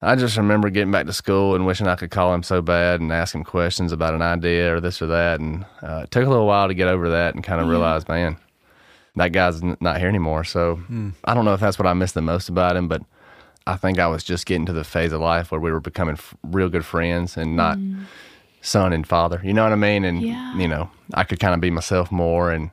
[0.00, 3.00] I just remember getting back to school and wishing I could call him so bad
[3.00, 5.40] and ask him questions about an idea or this or that.
[5.40, 8.06] And uh, it took a little while to get over that and kind of realize,
[8.06, 8.36] man,
[9.16, 10.44] that guy's n- not here anymore.
[10.44, 10.80] So
[11.24, 13.02] I don't know if that's what I miss the most about him, but
[13.66, 16.14] I think I was just getting to the phase of life where we were becoming
[16.14, 17.76] f- real good friends and not
[18.60, 19.40] son and father.
[19.42, 20.04] You know what I mean?
[20.04, 20.54] And, Yeah.
[20.56, 22.70] you know, I could kind of be myself more and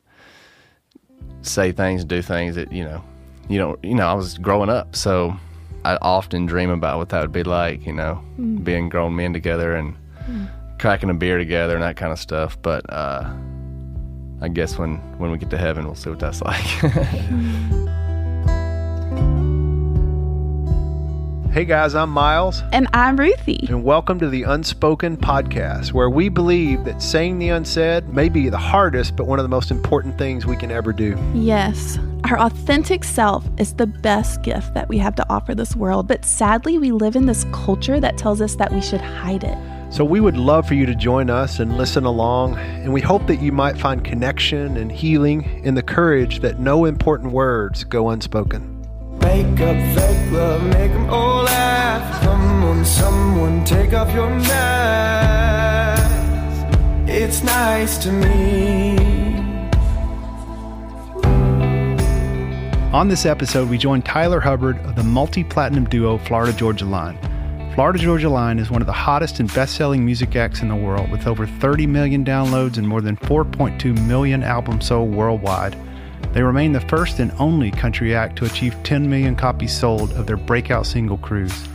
[1.42, 3.04] say things, do things that, you know,
[3.50, 4.96] you don't, you know, I was growing up.
[4.96, 5.36] So
[5.86, 8.64] I often dream about what that would be like, you know, mm.
[8.64, 9.96] being grown men together and
[10.28, 10.50] mm.
[10.80, 12.58] cracking a beer together and that kind of stuff.
[12.62, 13.32] But, uh,
[14.42, 16.58] I guess when, when we get to heaven, we'll see what that's like.
[16.60, 18.05] Mm.
[21.56, 23.66] Hey guys, I'm Miles, And I'm Ruthie.
[23.70, 28.50] and welcome to the Unspoken Podcast, where we believe that saying the unsaid may be
[28.50, 31.18] the hardest, but one of the most important things we can ever do.
[31.34, 36.10] Yes, our authentic self is the best gift that we have to offer this world.
[36.10, 39.58] But sadly, we live in this culture that tells us that we should hide it.
[39.94, 43.28] So we would love for you to join us and listen along, and we hope
[43.28, 48.10] that you might find connection and healing in the courage that no important words go
[48.10, 48.75] unspoken.
[49.22, 52.22] Make up fake love, make them all laugh.
[52.24, 56.06] Come on, someone, take off your mask.
[57.08, 59.16] It's nice to me.
[62.94, 67.18] On this episode, we join Tyler Hubbard of the multi platinum duo Florida Georgia Line.
[67.74, 70.76] Florida Georgia Line is one of the hottest and best selling music acts in the
[70.78, 75.76] world, with over 30 million downloads and more than 4.2 million albums sold worldwide.
[76.36, 80.28] They remain the first and only country act to achieve 10 million copies sold of
[80.28, 81.66] their breakout single Cruise.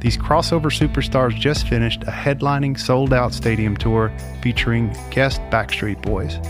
[0.00, 6.40] These crossover superstars just finished a headlining sold out stadium tour featuring guest Backstreet Boys.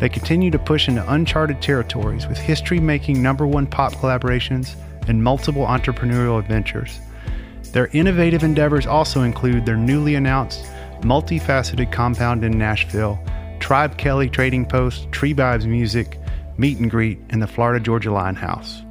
[0.00, 4.74] They continue to push into uncharted territories with history making number one pop collaborations
[5.06, 6.98] and multiple entrepreneurial adventures.
[7.70, 10.64] Their innovative endeavors also include their newly announced
[11.02, 13.20] multifaceted compound in Nashville,
[13.60, 16.18] Tribe Kelley Trading Post, Tree Vibez Music,
[16.56, 18.82] Meet and Greet, in the Florida Georgia Line House.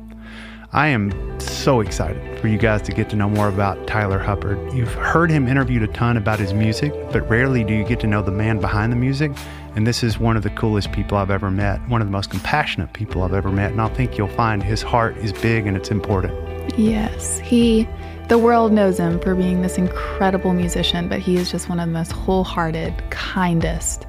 [0.73, 4.73] I am so excited for you guys to get to know more about Tyler Hubbard.
[4.73, 8.07] You've heard him interviewed a ton about his music, but rarely do you get to
[8.07, 9.31] know the man behind the music.
[9.75, 12.31] And this is one of the coolest people I've ever met, one of the most
[12.31, 13.71] compassionate people I've ever met.
[13.71, 16.77] And I think you'll find his heart is big and it's important.
[16.77, 17.87] Yes, he,
[18.29, 21.87] the world knows him for being this incredible musician, but he is just one of
[21.87, 24.07] the most wholehearted, kindest,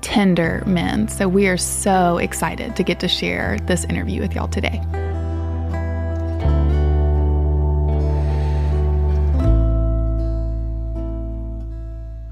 [0.00, 1.08] tender men.
[1.08, 4.80] So we are so excited to get to share this interview with y'all today.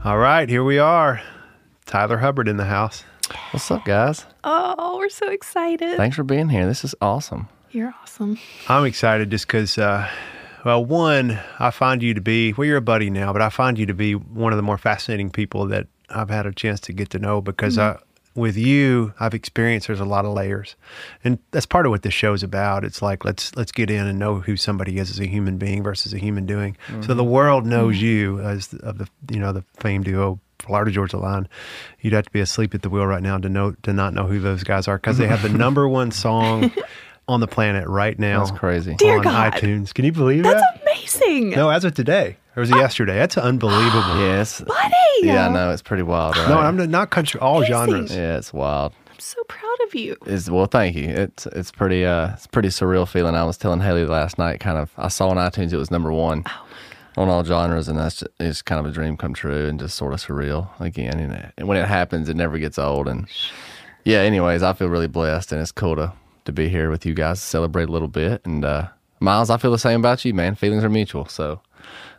[0.05, 1.23] All right, here we are.
[1.87, 3.05] Tyler Hubbard in the house.
[3.53, 4.27] What's up, guys?
[4.45, 5.97] Oh, we're so excited.
[5.97, 6.67] Thanks for being here.
[6.67, 7.49] This is awesome.
[7.71, 8.39] You're awesome.
[8.69, 10.07] I'm excited just because, uh,
[10.65, 13.79] well, one, I find you to be, well, you're a buddy now, but I find
[13.79, 16.93] you to be one of the more fascinating people that I've had a chance to
[16.93, 17.99] get to know because mm-hmm.
[17.99, 18.03] I,
[18.35, 20.75] with you, I've experienced there's a lot of layers,
[21.23, 22.85] and that's part of what this show is about.
[22.85, 25.83] It's like let's let's get in and know who somebody is as a human being
[25.83, 26.77] versus a human doing.
[26.89, 27.31] So the mm-hmm.
[27.31, 28.05] world knows mm-hmm.
[28.05, 31.49] you as the- of the you know the famed duo Florida Georgia Line.
[32.01, 34.27] You'd have to be asleep at the wheel right now to know to not know
[34.27, 36.73] who those guys are because they have the number one song
[37.29, 38.45] on the planet right now.
[38.45, 38.95] That's crazy.
[38.97, 39.53] Dear on God.
[39.55, 39.93] iTunes.
[39.95, 40.81] Can you believe That's that?
[40.85, 41.51] That's amazing.
[41.51, 43.15] No, as of today, or was it yesterday?
[43.15, 44.03] That's unbelievable.
[44.25, 44.61] Yes.
[44.61, 44.95] Buddy.
[45.23, 45.71] Yeah, I know.
[45.71, 46.49] It's pretty wild, right?
[46.49, 47.41] No, I'm not country.
[47.41, 47.75] All Amazing.
[47.75, 48.17] genres.
[48.17, 48.93] Yeah, it's wild.
[49.11, 50.17] I'm so proud of you.
[50.27, 51.09] It's, well, thank you.
[51.09, 53.35] It's it's pretty uh it's pretty surreal feeling.
[53.35, 54.61] I was telling Hayley last night.
[54.61, 56.45] Kind of, I saw on iTunes it was number one
[57.17, 59.97] on all genres, and that's just, it's kind of a dream come true and just
[59.97, 61.19] sort of surreal again.
[61.21, 63.07] And, it, and when it happens, it never gets old.
[63.07, 63.29] And
[64.05, 66.13] yeah, anyways, I feel really blessed, and it's cool to
[66.45, 68.45] to be here with you guys to celebrate a little bit.
[68.45, 68.89] And uh
[69.21, 70.55] Miles, I feel the same about you, man.
[70.55, 71.61] Feelings are mutual, so.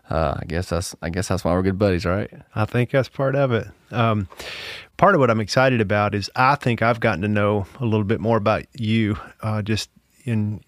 [0.09, 2.31] Uh, I guess that's I guess that's why we're good buddies, right?
[2.53, 3.67] I think that's part of it.
[3.91, 4.27] Um,
[4.97, 8.03] part of what I'm excited about is I think I've gotten to know a little
[8.03, 9.17] bit more about you.
[9.41, 9.89] Uh, just
[10.23, 10.61] in,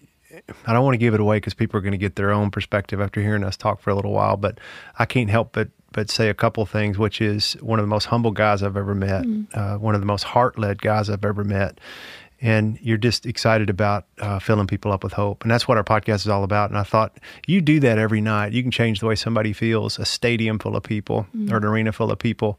[0.66, 2.50] I don't want to give it away because people are going to get their own
[2.50, 4.36] perspective after hearing us talk for a little while.
[4.36, 4.58] But
[4.98, 8.06] I can't help but but say a couple things, which is one of the most
[8.06, 9.24] humble guys I've ever met,
[9.54, 11.78] uh, one of the most heart led guys I've ever met.
[12.40, 15.42] And you're just excited about uh, filling people up with hope.
[15.42, 16.70] And that's what our podcast is all about.
[16.70, 17.18] And I thought,
[17.48, 18.52] you do that every night.
[18.52, 21.92] You can change the way somebody feels, a stadium full of people or an arena
[21.92, 22.58] full of people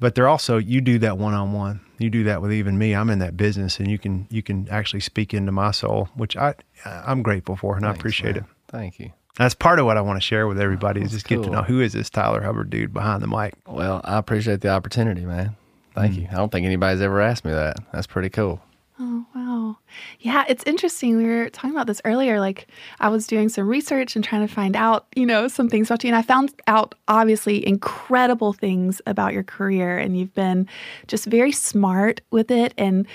[0.00, 1.80] but they're also you do that one on one.
[1.98, 2.94] You do that with even me.
[2.94, 6.36] I'm in that business, and you can you can actually speak into my soul, which
[6.36, 6.54] I
[6.84, 8.44] I'm grateful for, and I appreciate man.
[8.44, 8.50] it.
[8.68, 9.10] Thank you.
[9.38, 11.50] That's part of what I want to share with everybody is That's just get to
[11.50, 13.54] know who is this Tyler Hubbard dude behind the mic.
[13.66, 15.56] Well, I appreciate the opportunity, man.
[15.96, 16.20] Thank Mm.
[16.22, 16.28] you.
[16.30, 17.78] I don't think anybody's ever asked me that.
[17.92, 18.60] That's pretty cool.
[19.00, 19.76] Oh, wow.
[20.18, 21.16] Yeah, it's interesting.
[21.18, 22.40] We were talking about this earlier.
[22.40, 22.66] Like,
[22.98, 26.02] I was doing some research and trying to find out, you know, some things about
[26.02, 26.08] you.
[26.08, 29.98] And I found out, obviously, incredible things about your career.
[29.98, 30.66] And you've been
[31.06, 33.06] just very smart with it and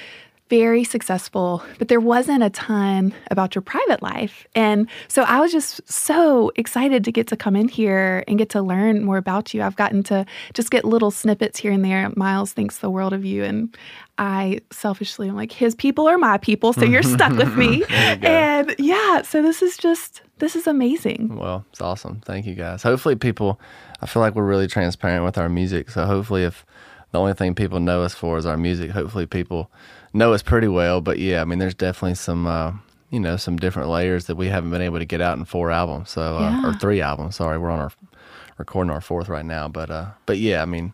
[0.59, 4.45] very successful, but there wasn't a ton about your private life.
[4.53, 8.49] And so I was just so excited to get to come in here and get
[8.49, 9.63] to learn more about you.
[9.63, 12.07] I've gotten to just get little snippets here and there.
[12.15, 13.43] Miles thinks the world of you.
[13.43, 13.75] And
[14.19, 16.71] I selfishly am like, his people are my people.
[16.71, 17.83] So you're stuck with me.
[17.89, 21.35] and yeah, so this is just, this is amazing.
[21.35, 22.21] Well, it's awesome.
[22.25, 22.83] Thank you guys.
[22.83, 23.59] Hopefully, people,
[24.01, 25.89] I feel like we're really transparent with our music.
[25.89, 26.63] So hopefully, if
[27.09, 29.71] the only thing people know us for is our music, hopefully, people
[30.13, 31.01] know us pretty well.
[31.01, 32.73] But yeah, I mean, there's definitely some, uh,
[33.09, 35.71] you know, some different layers that we haven't been able to get out in four
[35.71, 36.09] albums.
[36.11, 37.35] So, uh, or three albums.
[37.35, 37.91] Sorry, we're on our
[38.57, 39.67] recording our fourth right now.
[39.67, 40.93] But, uh, but yeah, I mean,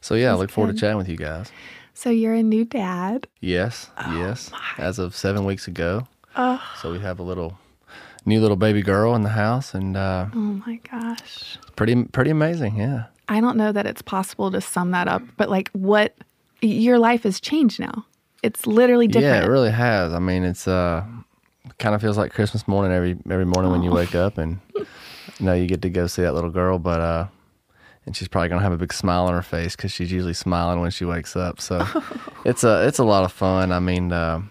[0.00, 1.50] so yeah, I look forward to chatting with you guys.
[1.94, 3.28] So you're a new dad.
[3.40, 4.50] Yes, yes.
[4.78, 6.08] As of seven weeks ago.
[6.36, 7.56] Oh, So we have a little
[8.26, 11.56] new little baby girl in the house, and uh, oh my gosh.
[11.76, 12.76] pretty pretty amazing.
[12.76, 13.04] Yeah.
[13.28, 16.16] I don't know that it's possible to sum that up, but like what
[16.60, 18.04] your life has changed now.
[18.44, 19.42] It's literally different.
[19.42, 20.12] Yeah, it really has.
[20.12, 21.04] I mean, it's uh,
[21.78, 23.94] kind of feels like Christmas morning every every morning when you Oh.
[23.94, 26.78] wake up, and you know you get to go see that little girl.
[26.78, 27.26] But uh,
[28.06, 30.80] and she's probably gonna have a big smile on her face because she's usually smiling
[30.80, 31.60] when she wakes up.
[31.60, 31.86] So
[32.44, 33.72] it's a it's a lot of fun.
[33.72, 34.42] I mean, uh,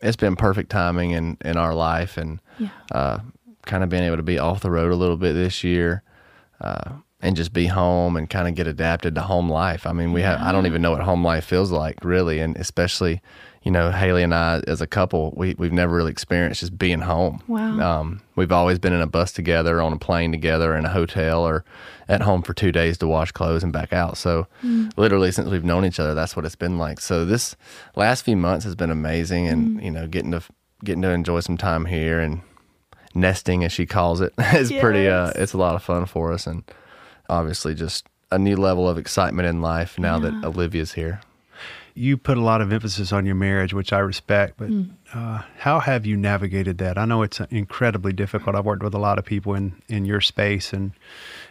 [0.00, 2.68] it's been perfect timing in in our life, and Yeah.
[2.92, 3.18] uh,
[3.66, 6.02] kind of being able to be off the road a little bit this year.
[6.60, 6.92] Uh,
[7.24, 9.86] and just be home and kind of get adapted to home life.
[9.86, 12.38] I mean, we have, I don't even know what home life feels like really.
[12.38, 13.22] And especially,
[13.62, 17.00] you know, Hayley and I as a couple, we, we've never really experienced just being
[17.00, 17.42] home.
[17.48, 17.80] Wow.
[17.80, 21.48] Um, we've always been in a bus together, on a plane together, in a hotel,
[21.48, 21.64] or
[22.10, 24.18] at home for two days to wash clothes and back out.
[24.18, 24.46] So,
[24.98, 27.00] literally, since we've known each other, that's what it's been like.
[27.00, 27.56] So, this
[27.96, 30.42] last few months has been amazing, and you know, getting to
[30.84, 32.42] getting to enjoy some time here and
[33.14, 35.08] nesting, as she calls it, is pretty.
[35.08, 36.64] Uh, it's a lot of fun for us, and
[37.28, 41.20] obviously, just a new level of excitement in life now that Olivia's here.
[41.96, 44.68] You put a lot of emphasis on your marriage, which I respect, but
[45.14, 46.98] uh, how have you navigated that?
[46.98, 48.56] I know it's incredibly difficult.
[48.56, 50.90] I've worked with a lot of people in, in your space, and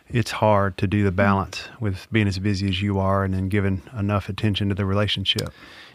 [0.10, 3.48] it's hard to do the balance with being as busy as you are and then
[3.48, 5.50] giving enough attention to the relationship.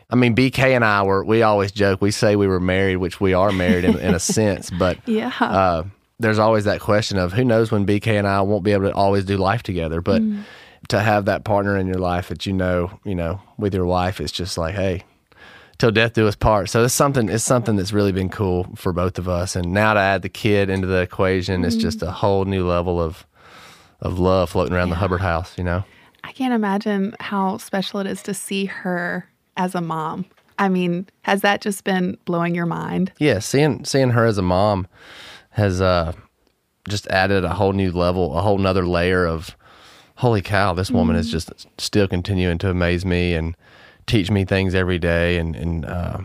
[0.09, 3.21] I mean, BK and I were, we always joke, we say we were married, which
[3.21, 5.31] we are married in, in a sense, but Yeah.
[5.39, 5.83] uh,
[6.19, 8.94] there's always that question of who knows when BK and I won't be able to
[8.94, 10.00] always do life together.
[10.00, 10.43] But mm.
[10.88, 14.20] to have that partner in your life that you know, you know, with your wife,
[14.20, 15.05] it's just like, hey,
[15.79, 16.70] till death do us part.
[16.70, 19.55] So it's something, it's something that's really been cool for both of us.
[19.55, 22.09] And now to add the kid into the equation, it's just mm.
[22.09, 23.25] a whole new level of,
[24.00, 25.85] of love floating around the Hubbard house, you know?
[26.25, 30.26] I can't imagine how special it is to see her as a mom.
[30.59, 33.12] I mean, has that just been blowing your mind?
[33.19, 34.88] yeah, seeing seeing her as a mom
[35.58, 36.12] has uh,
[36.88, 39.55] just added a whole new level, a whole nother layer of
[40.16, 43.56] holy cow, this woman is just still continuing to amaze me and
[44.06, 46.19] teach me things every day, and and uh,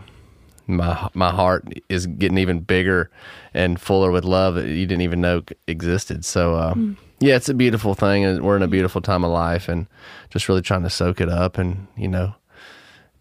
[0.66, 3.10] my my heart is getting even bigger
[3.52, 6.24] and fuller with love that you didn't even know existed.
[6.24, 6.54] So.
[6.54, 6.74] Uh,
[7.20, 9.86] Yeah, it's a beautiful thing, and we're in a beautiful time of life, and
[10.30, 12.34] just really trying to soak it up, and you know,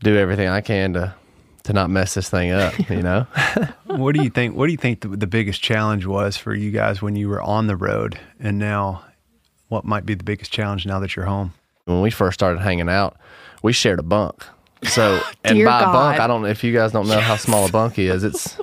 [0.02, 1.14] do everything I can to
[1.64, 2.74] to not mess this thing up.
[2.90, 3.26] You know,
[3.86, 4.56] what do you think?
[4.56, 7.42] What do you think the, the biggest challenge was for you guys when you were
[7.42, 9.04] on the road, and now,
[9.70, 11.54] what might be the biggest challenge now that you're home?
[11.86, 13.18] when we first started hanging out,
[13.62, 14.46] we shared a bunk.
[14.84, 17.66] So, and by a bunk, I don't know if you guys don't know how small
[17.66, 18.24] a bunk is.
[18.24, 18.58] It's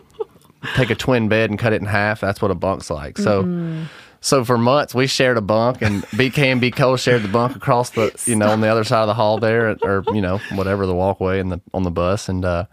[0.75, 2.21] take a twin bed and cut it in half.
[2.21, 3.19] That's what a bunk's like.
[3.19, 3.85] So, Mm-hmm.
[4.23, 7.57] so for months we shared a bunk, and BK and B Cole shared the bunk
[7.57, 10.39] across the, you know, on the other side of the hall there, or you know,
[10.55, 12.65] whatever the walkway and the on the bus, and uh,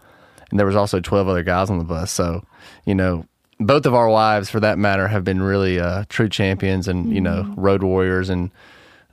[0.50, 2.10] and there was also twelve other guys on the bus.
[2.12, 2.44] So,
[2.84, 3.24] you know.
[3.60, 7.20] Both of our wives, for that matter, have been really uh, true champions and you
[7.20, 8.52] know road warriors, and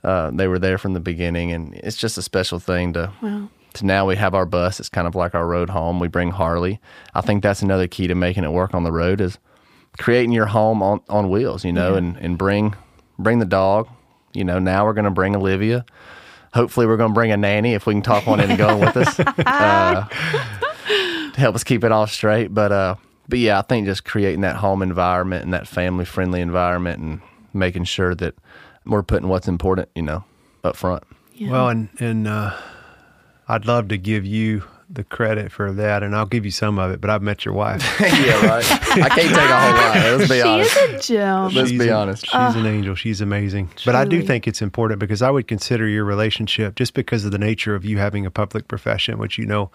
[0.04, 3.48] uh, they were there from the beginning, and it's just a special thing to Wow.
[3.74, 4.78] to now we have our bus.
[4.78, 5.98] It's kind of like our road home.
[5.98, 6.78] We bring Harley.
[7.12, 9.36] I think that's another key to making it work on the road is
[9.98, 12.76] creating your home on, on wheels, you know, and, and bring
[13.18, 13.88] bring the dog.
[14.32, 15.84] You know, now we're going to bring Olivia.
[16.54, 18.96] Hopefully, we're going to bring a nanny if we can talk one into going with
[18.96, 20.06] us uh,
[21.36, 22.52] to help us keep it all straight.
[22.52, 22.96] But uh,
[23.28, 27.20] but yeah, I think just creating that home environment and that family friendly environment and
[27.54, 28.34] making sure that
[28.84, 30.24] we're putting what's important, you know,
[30.64, 31.02] up front.
[31.34, 31.50] Yeah.
[31.50, 32.56] Well, and and uh,
[33.48, 36.92] I'd love to give you the credit for that, and I'll give you some of
[36.92, 37.00] it.
[37.00, 37.82] But I've met your wife.
[38.00, 38.64] yeah, right.
[38.72, 40.18] I can't take a whole lot.
[40.18, 40.76] Let's be she honest.
[40.76, 41.42] is a gem.
[41.54, 42.24] Let's She's be an- honest.
[42.26, 42.94] She's an angel.
[42.94, 43.70] She's amazing.
[43.84, 47.32] But I do think it's important because I would consider your relationship just because of
[47.32, 49.70] the nature of you having a public profession, which you know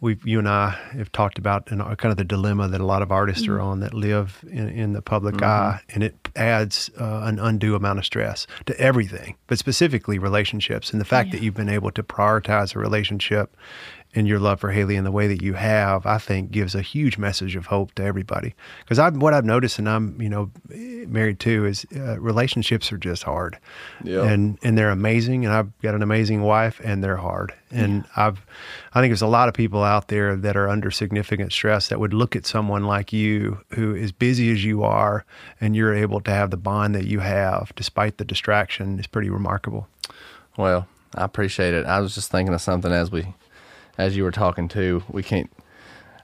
[0.00, 3.02] we you and I have talked about and kind of the dilemma that a lot
[3.02, 3.52] of artists Mm-hmm.
[3.52, 7.74] are on that live in, in the public eye, and it adds uh, an undue
[7.74, 10.92] amount of stress to everything, but specifically relationships.
[10.92, 13.56] And the fact that you've been able to prioritize a relationship
[14.14, 16.82] and your love for Hayley in the way that you have, I think, gives a
[16.82, 18.54] huge message of hope to everybody.
[18.82, 22.98] Because I, what I've noticed, and I'm you know married too, is uh, relationships are
[22.98, 23.58] just hard,
[24.02, 24.24] Yeah.
[24.24, 25.44] and and they're amazing.
[25.44, 27.54] And I've got an amazing wife, and they're hard.
[27.72, 28.44] And I've,
[28.94, 32.00] I think there's a lot of people out there that are under significant stress that
[32.00, 35.24] would look at someone like you, who is busy as you are,
[35.60, 38.98] and you're able to have the bond that you have despite the distraction.
[38.98, 39.86] is pretty remarkable.
[40.56, 41.86] Well, I appreciate it.
[41.86, 43.26] I was just thinking of something as we,
[43.98, 45.02] as you were talking to.
[45.10, 45.50] We can't,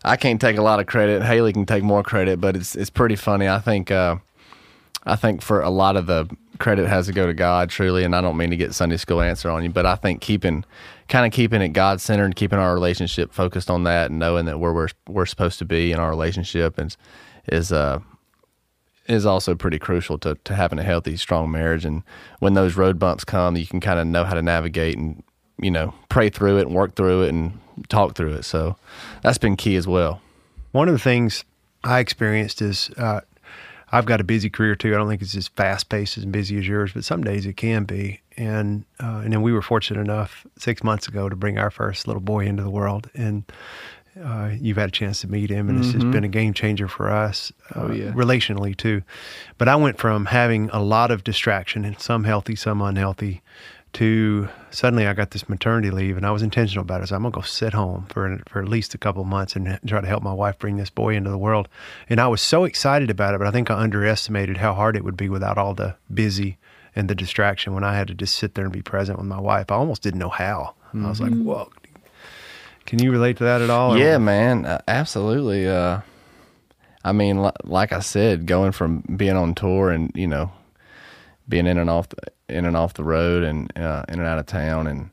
[0.04, 1.22] I can't take a lot of credit.
[1.22, 3.48] Hayley can take more credit, but it's it's pretty funny.
[3.48, 4.16] I think, uh,
[5.04, 8.14] I think for a lot of the credit has to go to God truly, and
[8.14, 10.64] I don't mean to get Sunday school answer on you, but I think keeping,
[11.08, 14.58] kind of keeping it God centered, keeping our relationship focused on that, and knowing that
[14.58, 16.96] where we're we're supposed to be in our relationship is
[17.48, 18.00] is uh
[19.08, 21.84] is also pretty crucial to, to having a healthy, strong marriage.
[21.84, 22.02] And
[22.40, 25.22] when those road bumps come, you can kind of know how to navigate and,
[25.60, 27.58] you know, pray through it and work through it and
[27.88, 28.44] talk through it.
[28.44, 28.76] So
[29.22, 30.20] that's been key as well.
[30.72, 31.44] One of the things
[31.84, 33.20] I experienced is uh,
[33.92, 34.94] I've got a busy career too.
[34.94, 37.56] I don't think it's as fast paced and busy as yours, but some days it
[37.56, 38.20] can be.
[38.36, 42.06] And uh, and then we were fortunate enough six months ago to bring our first
[42.06, 43.44] little boy into the world, and
[44.22, 46.88] uh, you've had a chance to meet him, and it's just been a game changer
[46.88, 48.12] for us, uh, Oh, yeah.
[48.12, 49.02] relationally too.
[49.58, 53.40] But I went from having a lot of distraction, and some healthy, some unhealthy,
[53.96, 57.08] to suddenly I got this maternity leave, and I was intentional about it.
[57.08, 60.02] So I'm gonna go sit home for for at least a couple months and try
[60.02, 61.66] to help my wife bring this boy into the world.
[62.10, 65.04] And I was so excited about it, but I think I underestimated how hard it
[65.04, 66.58] would be without all the busy
[66.94, 67.72] and the distraction.
[67.72, 70.02] When I had to just sit there and be present with my wife, I almost
[70.02, 70.74] didn't know how.
[70.94, 71.70] I was like, "Whoa."
[72.84, 73.98] Can you relate to that at all?
[73.98, 75.66] Yeah, man, uh, absolutely.
[75.68, 76.00] Uh,
[77.02, 80.52] I mean, li- like I said, going from being on tour and you know,
[81.48, 82.16] being in and off, the,
[82.48, 85.10] in and off the road and uh, in and out of town, and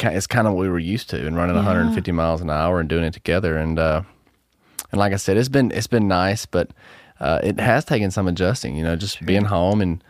[0.00, 2.88] it's kind of what we were used to, and running 150 miles an hour and
[2.88, 3.56] doing it together.
[3.56, 4.02] And uh,
[4.92, 6.70] and like I said, it's been it's been nice, but
[7.20, 8.76] uh, it has taken some adjusting.
[8.76, 10.04] You know, just being home and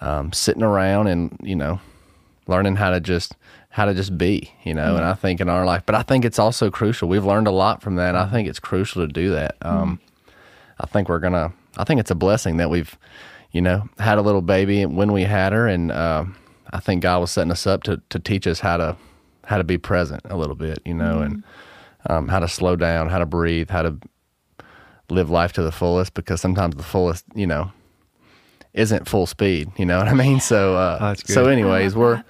[0.00, 1.80] um, sitting around and you know,
[2.46, 3.34] learning how to just
[3.70, 4.96] how to just be, you know.
[4.96, 7.08] And I think in our life, but I think it's also crucial.
[7.08, 8.14] We've learned a lot from that.
[8.14, 9.56] I think it's crucial to do that.
[9.62, 10.00] Um,
[10.80, 11.52] I think we're gonna.
[11.76, 12.96] I think it's a blessing that we've,
[13.52, 16.24] you know, had a little baby when we had her, and uh,
[16.70, 18.96] I think God was setting us up to to teach us how to
[19.44, 21.42] how to be present a little bit, you know, and
[22.08, 23.96] um, how to slow down, how to breathe, how to
[25.08, 26.14] live life to the fullest.
[26.14, 27.72] Because sometimes the fullest, you know,
[28.74, 29.70] isn't full speed.
[29.76, 30.40] You know what I mean?
[30.40, 32.22] So, uh, Oh, so, anyways, we're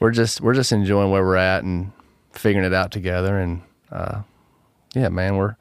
[0.00, 1.92] we're just we're just enjoying where we're at and
[2.32, 3.38] figuring it out together.
[3.38, 4.22] And uh,
[4.94, 5.56] yeah, man, we're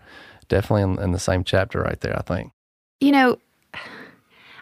[0.48, 2.18] definitely in, in the same chapter right there.
[2.18, 2.52] I think.
[3.02, 3.38] You know,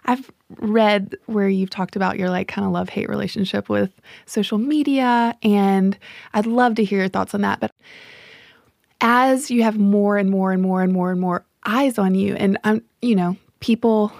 [0.05, 3.91] I've read where you've talked about your like kind of love hate relationship with
[4.25, 5.97] social media, and
[6.33, 7.59] I'd love to hear your thoughts on that.
[7.59, 7.71] But
[9.01, 12.35] as you have more and more and more and more and more eyes on you,
[12.35, 14.11] and I'm, you know, people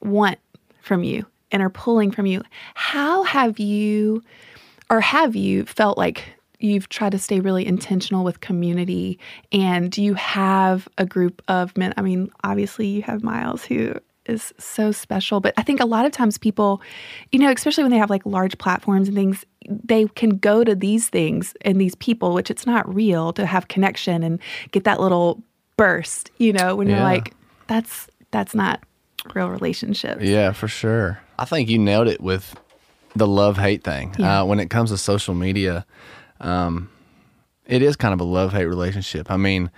[0.00, 0.38] want
[0.80, 2.42] from you and are pulling from you,
[2.74, 4.22] how have you
[4.90, 6.24] or have you felt like
[6.60, 9.18] you've tried to stay really intentional with community
[9.52, 13.94] and you have a group of men i mean obviously you have miles who
[14.28, 16.80] is so special but i think a lot of times people
[17.32, 20.74] you know especially when they have like large platforms and things they can go to
[20.74, 24.38] these things and these people which it's not real to have connection and
[24.70, 25.42] get that little
[25.76, 27.34] burst you know when you're like
[27.66, 28.82] that's that's not
[29.34, 31.20] real relationships Yeah, for sure.
[31.38, 32.54] I think you nailed it with
[33.14, 34.14] the love hate thing.
[34.18, 34.40] Yeah.
[34.40, 35.86] Uh, when it comes to social media,
[36.40, 36.90] um,
[37.66, 39.30] it is kind of a love hate relationship.
[39.30, 39.70] I mean,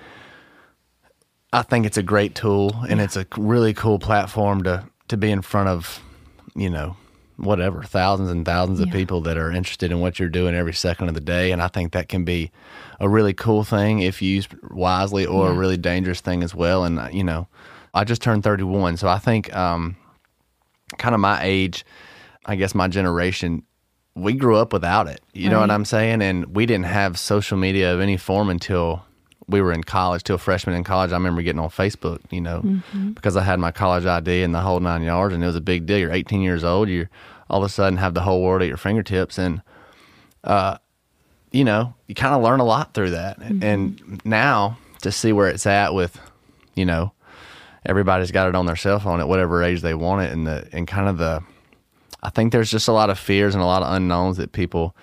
[1.52, 5.30] I think it's a great tool and it's a really cool platform to to be
[5.30, 6.00] in front of,
[6.54, 6.97] you know,
[7.37, 11.09] whatever thousands and thousands of people that are interested in what you're doing every second
[11.09, 11.50] of the day.
[11.50, 12.52] And I think that can be
[13.00, 16.85] a really cool thing if used wisely, or a really dangerous thing as well.
[16.85, 17.49] And uh, you know,
[17.92, 19.97] I just turned 31, so I think um,
[20.99, 21.85] kind of my age,
[22.47, 23.64] I guess my generation,
[24.14, 25.21] we grew up without it.
[25.33, 26.23] You know what I'm saying?
[26.23, 29.04] And we didn't have social media of any form until
[29.50, 31.11] we were in college, till freshman in college.
[31.11, 32.62] I remember getting on Facebook, you know,
[33.14, 35.61] because I had my college ID and the whole nine yards, and it was a
[35.61, 35.99] big deal.
[35.99, 37.07] You're 18 years old, you
[37.49, 39.62] all of a sudden have the whole world at your fingertips, and
[40.45, 40.78] uh,
[41.50, 43.38] you know, you kind of learn a lot through that.
[43.62, 46.19] And now to see where it's at with,
[46.75, 47.12] you know,
[47.85, 50.69] everybody's got it on their cell phone at whatever age they want it, and the
[50.73, 51.42] and kind of the,
[52.23, 54.95] I think there's just a lot of fears and a lot of unknowns that people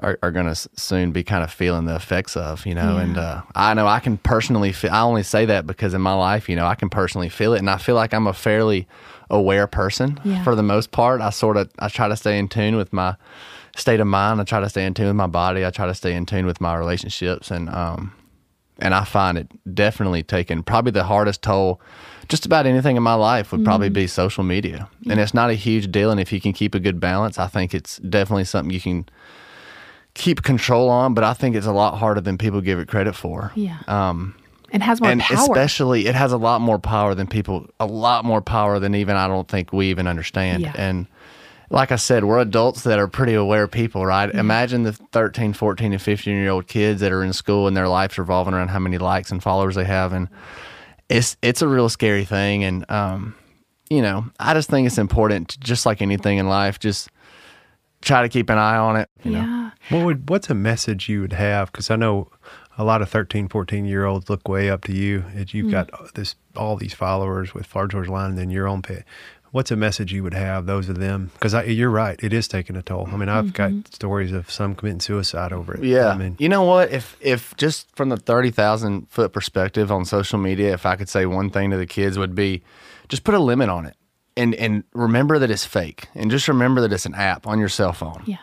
[0.00, 2.96] are, are going to soon be kind of feeling the effects of, you know.
[2.96, 6.14] And uh, I know I can personally feel, I only say that because in my
[6.14, 7.58] life, you know, I can personally feel it.
[7.58, 8.88] And I feel like I'm a fairly
[9.30, 10.42] aware person Yeah.
[10.44, 11.20] for the most part.
[11.20, 13.16] I sort of, I try to stay in tune with my
[13.76, 14.40] state of mind.
[14.40, 15.64] I try to stay in tune with my body.
[15.64, 17.50] I try to stay in tune with my relationships.
[17.50, 18.12] And, um,
[18.78, 21.80] and I find it definitely taken probably the hardest toll.
[22.28, 25.54] Just about anything in my life would probably be social media, and it's not a
[25.54, 26.10] huge deal.
[26.10, 29.06] And if you can keep a good balance, I think it's definitely something you can
[30.14, 31.14] keep control on.
[31.14, 33.52] But I think it's a lot harder than people give it credit for.
[33.54, 33.78] Yeah.
[33.86, 34.34] Um,
[34.70, 35.36] it has more and power.
[35.36, 39.16] especially it has a lot more power than people, a lot more power than even
[39.16, 40.62] I don't think we even understand.
[40.62, 40.72] Yeah.
[40.74, 41.06] And
[41.72, 44.30] like I said, we're adults that are pretty aware people, right?
[44.30, 47.88] Imagine the 13, 14, and 15 year old kids that are in school and their
[47.88, 50.12] lives revolving around how many likes and followers they have.
[50.12, 50.28] And
[51.08, 52.64] it's, it's a real scary thing.
[52.64, 53.34] And, um,
[53.88, 57.10] you know, I just think it's important, to, just like anything in life, just
[58.02, 59.08] try to keep an eye on it.
[59.22, 59.38] You know?
[59.38, 59.70] yeah.
[59.88, 61.72] What would what's a message you would have?
[61.72, 62.28] Because I know
[62.78, 65.24] a lot of 13, 14 year olds look way up to you.
[65.34, 65.72] That you've mm.
[65.72, 69.04] got this all these followers with Florida Georgia Line, and then your own pit.
[69.50, 71.30] What's a message you would have those of them?
[71.34, 73.06] Because you're right, it is taking a toll.
[73.12, 73.92] I mean, I've got mm-hmm.
[73.92, 75.84] stories of some committing suicide over it.
[75.84, 76.08] Yeah.
[76.08, 76.90] I mean, you know what?
[76.90, 81.10] If if just from the thirty thousand foot perspective on social media, if I could
[81.10, 82.62] say one thing to the kids would be
[83.08, 83.94] just put a limit on it.
[84.36, 86.08] And and remember that it's fake.
[86.14, 88.22] And just remember that it's an app on your cell phone.
[88.26, 88.38] Yeah.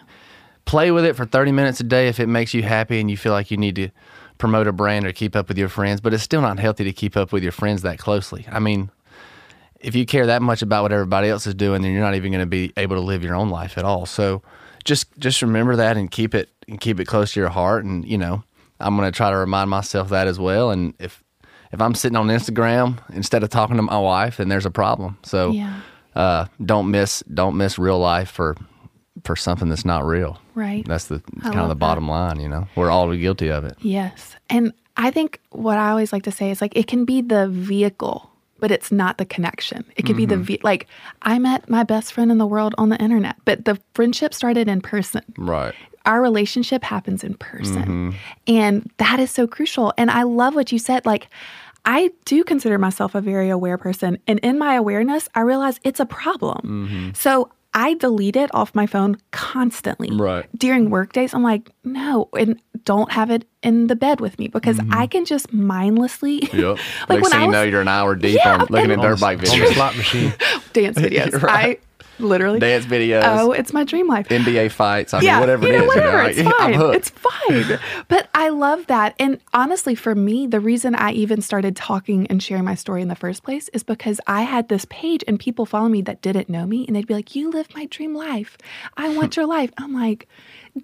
[0.65, 3.17] Play with it for thirty minutes a day if it makes you happy and you
[3.17, 3.89] feel like you need to
[4.37, 5.99] promote a brand or keep up with your friends.
[5.99, 8.45] But it's still not healthy to keep up with your friends that closely.
[8.51, 8.91] I mean,
[9.79, 12.31] if you care that much about what everybody else is doing, then you're not even
[12.31, 14.05] going to be able to live your own life at all.
[14.05, 14.43] So
[14.85, 17.83] just just remember that and keep it and keep it close to your heart.
[17.85, 18.43] And you know,
[18.79, 20.71] I'm going to try to remind myself that as well.
[20.71, 21.23] And if
[21.71, 25.17] if I'm sitting on Instagram instead of talking to my wife, then there's a problem.
[25.23, 25.73] So Yeah.
[26.15, 28.55] uh, don't miss don't miss real life for
[29.23, 30.39] for something that's not real.
[30.55, 30.85] Right.
[30.87, 32.39] That's the I kind of the bottom line.
[32.39, 33.75] You know, we're all guilty of it.
[33.81, 34.35] Yes.
[34.49, 37.47] And I think what I always like to say is like it can be the
[37.49, 39.85] vehicle, but it's not the connection.
[39.97, 40.87] It could be the ve- like
[41.21, 44.67] I met my best friend in the world on the internet, but the friendship started
[44.67, 45.21] in person.
[45.37, 45.73] Right.
[46.05, 48.15] Our relationship happens in person.
[48.47, 49.93] And that is so crucial.
[49.97, 51.27] And I love what you said like
[51.85, 54.17] I do consider myself a very aware person.
[54.27, 56.87] And in my awareness, I realize it's a problem.
[56.89, 57.09] Mm-hmm.
[57.13, 60.09] So I delete it off my phone constantly.
[60.11, 60.45] Right.
[60.57, 64.47] During work days, I'm like, no, and don't have it in the bed with me
[64.47, 64.93] because mm-hmm.
[64.93, 66.53] I can just mindlessly Yep.
[67.09, 68.77] like Next when thing I you was know, you're an hour deep Yeah, on looking
[68.77, 70.33] at and- dirt bike on the videos, slot machine.
[70.73, 71.41] dance videos.
[71.41, 71.79] Right.
[71.79, 71.85] I
[72.19, 74.27] literally dance videos, Oh, it's my dream life.
[74.27, 75.13] NBA fights.
[75.13, 75.83] I mean, yeah, whatever you it know,
[76.27, 76.37] is.
[76.37, 76.87] you know, whatever.
[76.87, 77.55] like, it's fine.
[77.55, 77.79] It's fine.
[78.07, 79.15] But I love that.
[79.19, 83.07] And honestly, for me, the reason I even started talking and sharing my story in
[83.07, 86.49] the first place is because I had this page and people follow me that didn't
[86.49, 88.57] know me, and they'd be like, "You live my dream life.
[88.97, 90.27] I want your life." I'm like.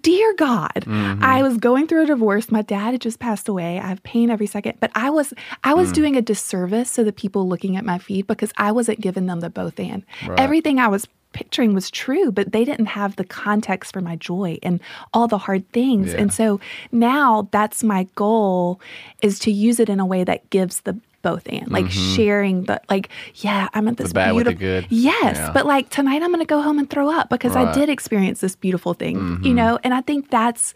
[0.02, 1.22] Dear God, Mm-hmm.
[1.24, 2.50] I was going through a divorce.
[2.50, 3.78] My dad had just passed away.
[3.78, 5.32] I have pain every second, but I was
[5.64, 5.94] I was Mm.
[5.94, 9.40] doing a disservice to the people looking at my feed because I wasn't giving them
[9.40, 10.02] the both and.
[10.26, 10.38] Right.
[10.38, 14.58] Everything I was picturing was true, but they didn't have the context for my joy
[14.62, 14.80] and
[15.12, 16.12] all the hard things.
[16.12, 16.20] Yeah.
[16.20, 16.60] And so
[16.92, 18.80] now that's my goal
[19.20, 22.76] is to use it in a way that gives the both and like sharing the
[22.94, 23.06] like
[23.46, 24.14] yeah i'm at this Mm-hmm.
[24.14, 24.92] bad with the beautiful good.
[24.92, 25.52] yes Yeah.
[25.56, 27.68] but like tonight i'm gonna go home and throw up because i Right.
[27.72, 27.80] Mm-hmm.
[27.80, 30.74] did experience this beautiful thing you know and i think that's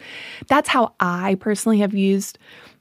[0.52, 2.38] that's how i personally have used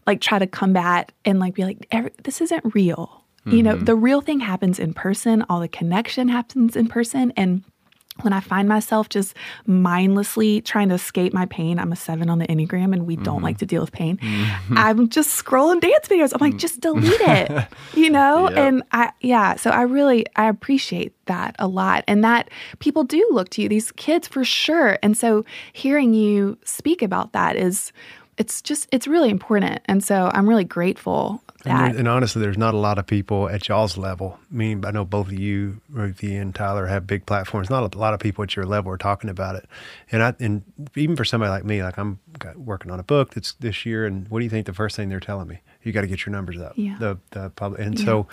[0.07, 3.05] like try to combat and like be like Every, this isn't real
[3.45, 3.85] you know Mm-hmm.
[3.85, 7.63] the real thing happens in person all the connection happens in person and
[8.23, 12.39] when I find myself just mindlessly trying to escape my pain, I'm a seven on
[12.39, 13.23] the Enneagram and we Mm-hmm.
[13.23, 14.17] don't like to deal with pain.
[14.71, 16.31] I'm just scrolling dance videos.
[16.33, 18.47] I'm like, just delete it, you know?
[18.49, 18.57] Yep.
[18.57, 22.03] And I, yeah, so I really, I appreciate that a lot.
[22.07, 24.97] And that people do look to you, these kids for sure.
[25.03, 27.91] And so hearing you speak about that is,
[28.39, 29.81] it's just, it's really important.
[29.85, 31.89] And so I'm really grateful And, that.
[31.91, 34.39] there- and honestly, there's not a lot of people at y'all's level.
[34.41, 37.69] I Meaning, I know both of you, Ruthie and Tyler, have big platforms.
[37.69, 39.65] Not a lot of people at your level are talking about it.
[40.11, 40.63] And I, and
[40.95, 42.19] even for somebody like me, like I'm
[42.55, 44.05] working on a book that's this year.
[44.05, 44.65] And what do you think?
[44.65, 46.73] The first thing they're telling me, you got to get your numbers up.
[46.77, 46.95] Yeah.
[46.97, 47.81] The the public.
[47.81, 48.05] And Yeah.
[48.05, 48.27] so,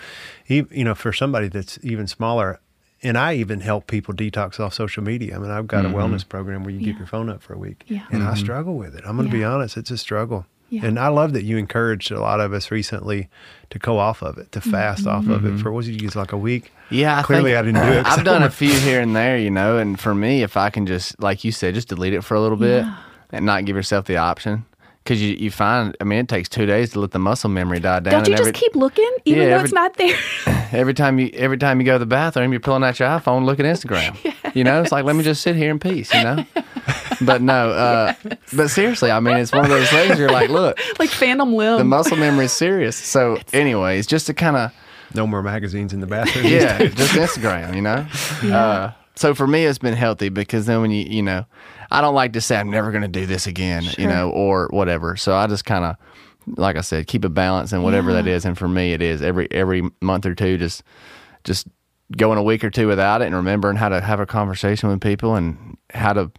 [0.47, 2.59] you know, for somebody that's even smaller.
[3.07, 5.35] And I even help people detox off social media.
[5.35, 5.97] I mean, I've got a mm-hmm.
[5.97, 6.99] wellness program where you keep Yeah.
[6.99, 7.83] your phone up for a week.
[7.87, 8.03] Yeah.
[8.11, 8.35] And I mm-hmm.
[8.35, 9.03] struggle with it.
[9.05, 10.45] I'm going to be honest, it's a struggle.
[10.69, 10.85] Yeah.
[10.85, 13.29] And I love that you encouraged a lot of us recently
[13.69, 14.71] to go off of it, to mm-hmm.
[14.71, 16.73] fast off of it for what did you use like a week?
[16.89, 18.05] Yeah, I Clearly, think- I didn't do it.
[18.05, 20.85] I've done a few here and there, you know, and for me, if I can
[20.85, 22.97] just, like you said, just delete it for a little bit Yeah.
[23.31, 24.65] and not give yourself the option.
[25.05, 27.79] Because you, you find, I mean, it takes two days to let the muscle memory
[27.79, 28.11] die down.
[28.11, 30.17] don't you and just keep looking even Yeah, though every- it's not there?
[30.71, 33.45] every time you every time you go to the bathroom, you're pulling out your iPhone,
[33.45, 34.17] looking at Instagram.
[34.53, 36.11] You know, it's like let me just sit here in peace.
[36.11, 36.45] You know,
[37.21, 38.13] but no, uh,
[38.55, 40.17] but seriously, I mean, it's one of those things.
[40.17, 41.77] You're like, look, like phantom limb.
[41.77, 42.95] the muscle memory is serious.
[42.95, 44.71] So, anyways, just to kind of
[45.13, 46.47] No more magazines in the bathroom.
[46.47, 48.07] yeah, just Instagram, you know.
[48.55, 51.45] Uh, so for me, it's been healthy because then when you you know,
[51.91, 54.69] I don't like to say I'm never going to do this again, you know, or
[54.71, 55.17] whatever.
[55.17, 55.97] So I just kind of,
[56.55, 58.33] like I said, keep a balance and whatever that Yeah.
[58.35, 58.45] is.
[58.45, 60.83] And for me, it is every every month or two, just
[61.43, 61.67] just
[62.15, 65.01] going a week or two without it and remembering how to have a conversation with
[65.01, 66.31] people and how to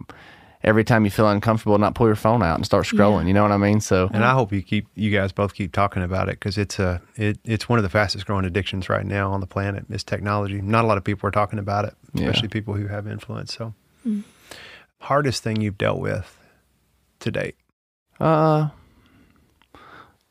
[0.64, 3.28] every time you feel uncomfortable, not pull your phone out and start scrolling.
[3.28, 3.80] You know what I mean?
[3.80, 6.78] So And I hope you keep you guys both keep talking about it because it's
[6.78, 10.02] a it, it's one of the fastest growing addictions right now on the planet is
[10.02, 10.60] technology.
[10.62, 12.22] Not a lot of people are talking about it, Yeah.
[12.28, 13.54] especially people who have influence.
[13.54, 13.74] So,
[15.00, 16.38] hardest thing you've dealt with
[17.20, 17.56] to date?
[18.18, 18.68] Uh,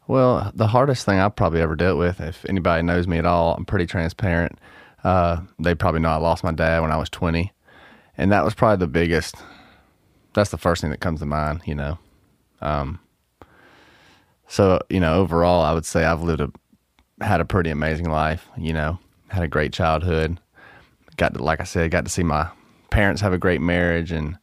[0.08, 3.56] well, the hardest thing I've probably ever dealt with, if anybody knows me at all,
[3.56, 4.58] I'm pretty transparent.
[5.04, 7.52] Uh, they probably know I lost my dad when I was 20,
[8.17, 9.36] and that was probably the biggest.
[10.34, 12.00] That's the first thing that comes to mind, you know.
[12.62, 13.00] Um,
[14.48, 16.52] so you know, overall, I would say I've lived a
[17.24, 18.48] had a pretty amazing life.
[18.58, 20.39] You know, had a great childhood.
[21.17, 22.50] Got to, like I said, got to see my
[22.91, 24.38] parents have a great marriage, and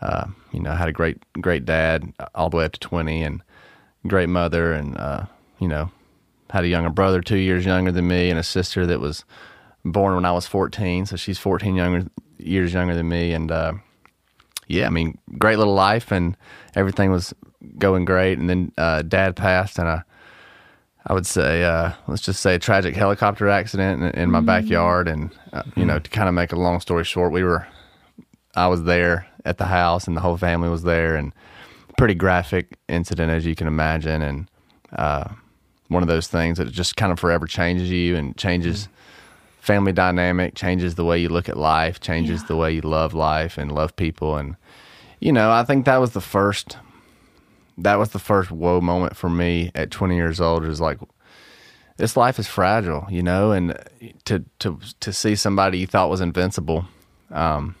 [0.00, 3.42] uh, you know, had a great great dad all the way up to twenty, and
[4.06, 5.24] great mother, and uh,
[5.58, 5.90] you know,
[6.50, 9.24] had a younger brother two years younger than me, and a sister that was
[9.84, 13.72] born when I was fourteen, so she's fourteen younger years younger than me, and uh,
[14.66, 16.36] yeah, I mean, great little life, and
[16.74, 17.34] everything was
[17.78, 20.02] going great, and then uh, dad passed, and I.
[21.04, 25.08] I would say, uh, let's just say, a tragic helicopter accident in, in my backyard,
[25.08, 27.66] and uh, you know, to kind of make a long story short, we were
[28.54, 31.16] I was there at the house and the whole family was there.
[31.16, 31.32] And
[32.02, 34.50] pretty graphic incident as you can imagine and
[34.96, 35.28] uh,
[35.86, 38.88] one of those things that just kind of forever changes you and changes
[39.60, 43.56] family dynamic changes the way you look at life changes the way you love life
[43.56, 44.36] and love people.
[44.36, 44.56] And
[45.20, 46.76] you know I think that was the first
[47.78, 50.98] that was the first whoa moment for me at 20 years old is like
[51.98, 53.78] this life is fragile you know and
[54.24, 56.84] to to to see somebody you thought was invincible
[57.30, 57.76] um,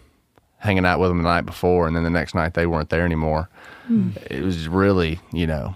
[0.62, 3.04] hanging out with them the night before, and then the next night they weren't there
[3.04, 3.48] anymore.
[4.30, 5.74] It was really, you know,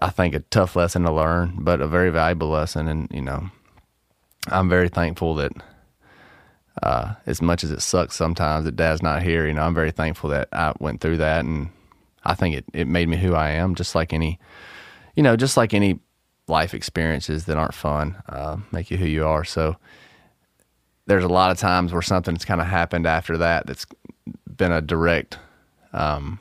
[0.00, 2.86] I think a tough lesson to learn, but a very valuable lesson.
[2.86, 3.50] And you know,
[4.46, 5.52] I'm very thankful that,
[6.82, 9.90] uh, as much as it sucks sometimes that Dad's not here, you know, I'm very
[9.90, 11.70] thankful that I went through that, and
[12.24, 14.38] I think it it made me who I am, just like any,
[15.16, 15.98] you know, just like any
[16.46, 19.44] life experiences that aren't fun uh, make you who you are.
[19.44, 19.76] So
[21.08, 23.86] there's a lot of times where something's kind of happened after that that's
[24.56, 25.38] been a direct,
[25.92, 26.38] um,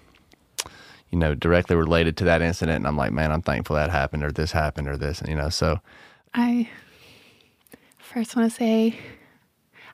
[1.09, 2.77] you know, directly related to that incident.
[2.77, 5.35] And I'm like, man, I'm thankful that happened or this happened or this, and you
[5.35, 5.49] know.
[5.49, 5.79] So
[6.33, 6.69] I
[7.97, 8.95] first want to say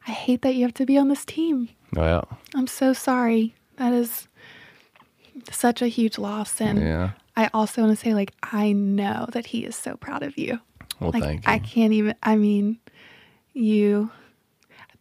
[0.07, 1.69] I hate that you have to be on this team.
[1.93, 3.55] well, I'm so sorry.
[3.77, 4.27] That is
[5.51, 6.59] such a huge loss.
[6.59, 7.11] And yeah.
[7.35, 10.59] I also want to say, like, I know that he is so proud of you.
[10.99, 11.51] Well, like, thank you.
[11.51, 12.79] I can't even, I mean,
[13.53, 14.11] you,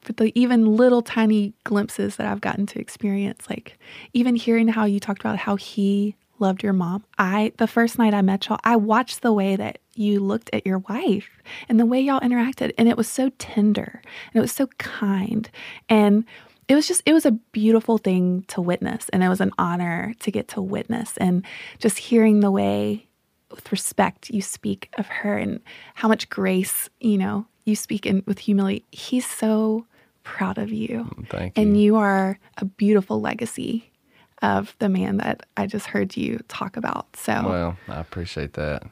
[0.05, 3.79] but the even little tiny glimpses that I've gotten to experience, like,
[4.13, 7.05] even hearing how you talked about how he loved your mom.
[7.19, 10.67] I, the first night I met y'all, I watched the way that you looked at
[10.67, 11.31] your wife
[11.69, 12.73] and the way y'all interacted.
[12.77, 15.49] And it was so tender and it was so kind.
[15.89, 16.25] And
[16.69, 19.09] it was just, it was a beautiful thing to witness.
[19.11, 21.17] And it was an honor to get to witness.
[21.19, 21.45] And
[21.79, 23.07] just hearing the way
[23.51, 25.61] with respect you speak of her and
[25.95, 28.85] how much grace, you know, you speak in with humility.
[28.91, 29.87] He's so
[30.25, 31.09] proud of you.
[31.29, 31.63] Thank you.
[31.63, 33.91] And you are a beautiful legacy
[34.43, 37.15] of the man that I just heard you talk about.
[37.17, 38.83] So, well, I appreciate that.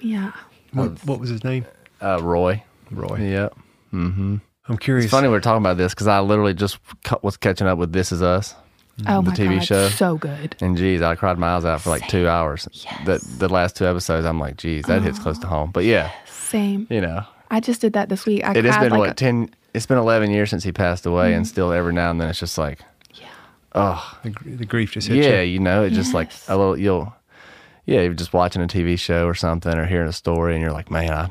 [0.00, 0.32] yeah.
[0.72, 1.64] What, what was his name?
[2.02, 2.62] Uh, Roy.
[2.90, 3.16] Roy.
[3.20, 3.56] Yep.
[3.92, 4.40] I'm
[4.80, 5.04] curious.
[5.06, 7.78] It's funny we are talking about this because I literally just cu- was catching up
[7.78, 8.54] with This Is Us,
[9.06, 9.64] Oh the my TV God.
[9.64, 9.88] show.
[9.90, 10.56] So good.
[10.60, 12.66] and geez, I cried my eyes out for like two hours.
[12.72, 13.06] Yes.
[13.06, 15.70] The the last two episodes, I'm like, geez, that hits close to home.
[15.70, 16.86] But yeah, Same.
[16.90, 18.44] you know, I just did that this week.
[18.44, 19.50] I it has cried been like what a- ten?
[19.76, 21.48] It's been eleven years since he passed away, and mm.
[21.48, 22.80] still every now and then it's just like,
[23.14, 23.28] yeah.
[23.74, 25.52] oh, the, the grief just hit yeah, you.
[25.52, 27.14] you know, it just like a little you'll,
[27.84, 30.72] yeah, you're just watching a TV show or something or hearing a story, and you're
[30.72, 31.28] like, man, I,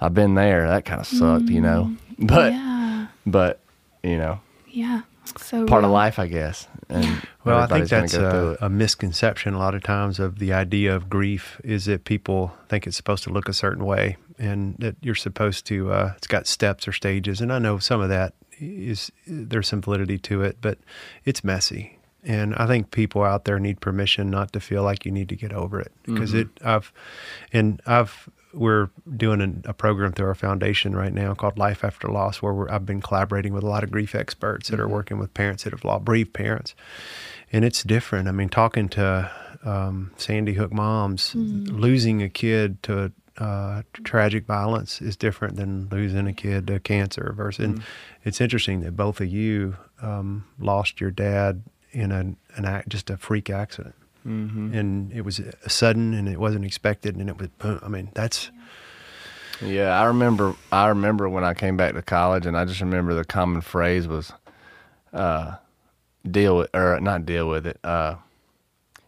[0.00, 0.66] I've been there.
[0.66, 1.84] That kind of sucked, you know.
[1.84, 1.98] Mm.
[2.20, 3.06] But yeah.
[3.26, 3.60] but
[4.02, 5.02] you know, Yeah.
[5.36, 6.66] So part of life, I guess.
[6.88, 10.52] And Well, I think that's go a, a misconception a lot of times of the
[10.52, 14.76] idea of grief is that people think it's supposed to look a certain way and
[14.78, 17.40] that you're supposed to, uh, it's got steps or stages.
[17.40, 20.78] And I know some of that is, there's some validity to it, but
[21.24, 21.98] it's messy.
[22.24, 25.36] And I think people out there need permission not to feel like you need to
[25.36, 26.40] get over it because Mm-hmm.
[26.40, 26.92] it, I've,
[27.52, 32.08] and I've we're doing an, a program through our foundation right now called Life After
[32.08, 35.18] Loss, where we're, I've been collaborating with a lot of grief experts that are working
[35.18, 36.74] with parents that have lost bereaved parents,
[37.52, 38.26] and it's different.
[38.26, 39.30] I mean, talking to
[39.64, 46.26] um, Sandy Hook moms, losing a kid to uh, tragic violence is different than losing
[46.26, 47.32] a kid to cancer.
[47.36, 47.82] Versus, and
[48.24, 52.20] it's interesting that both of you um, lost your dad in a,
[52.56, 53.94] an act, just a freak accident,
[54.26, 54.74] Mm-hmm.
[54.74, 57.48] and it was sudden and it wasn't expected, and it was.
[57.58, 57.78] boom.
[57.82, 58.50] I mean, that's
[59.62, 60.54] Yeah, I remember.
[60.70, 64.06] I remember when I came back to college, and I just remember the common phrase
[64.06, 64.32] was,
[65.12, 65.56] uh,
[66.28, 68.16] "Deal with or not deal with it." Uh,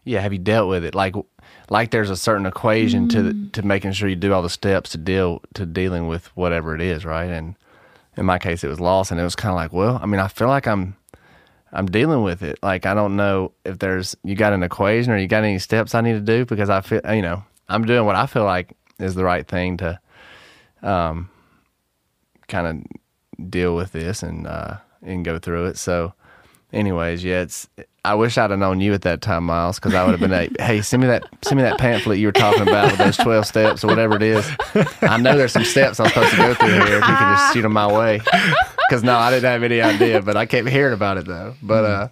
[0.03, 0.95] yeah, have you dealt with it?
[0.95, 1.15] Like,
[1.69, 4.91] like there's a certain equation to the, to making sure you do all the steps
[4.91, 7.29] to deal to dealing with whatever it is, right?
[7.29, 7.55] And
[8.17, 10.19] in my case, it was loss, and it was kind of like, well, I mean,
[10.19, 10.95] I feel like I'm.
[11.73, 12.59] I'm dealing with it.
[12.61, 15.95] Like I don't know if there's you got an equation or you got any steps
[15.95, 18.75] I need to do because I feel you know I'm doing what I feel like
[18.99, 19.97] is the right thing to
[20.83, 21.29] um,
[22.49, 25.77] kind of deal with this and uh, and go through it.
[25.77, 26.13] So,
[26.73, 27.69] anyways, yeah, it's.
[28.03, 30.31] I wish I'd have known you at that time, Miles, because I would have been
[30.31, 33.17] like, "Hey, send me that, send me that pamphlet you were talking about with those
[33.17, 34.49] twelve steps or whatever it is."
[35.01, 36.97] I know there's some steps I'm supposed to go through here.
[36.97, 38.19] If you can just shoot them my way,
[38.89, 41.53] because no, I didn't have any idea, but I kept hearing about it though.
[41.61, 42.07] But uh,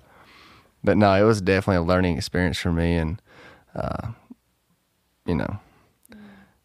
[0.84, 3.20] but no, it was definitely a learning experience for me, and
[3.76, 4.10] uh,
[5.26, 5.60] you know,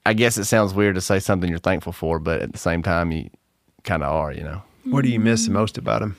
[0.05, 2.83] I guess it sounds weird to say something you're thankful for, but at the same
[2.83, 3.31] time, you
[3.85, 4.63] kind of are, you know.
[4.85, 6.17] what do you miss the most about him?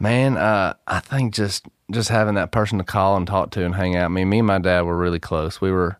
[0.00, 3.74] Man, uh, I think just just having that person to call and talk to and
[3.74, 4.06] hang out.
[4.06, 5.60] I mean, me and my dad were really close.
[5.60, 5.98] We were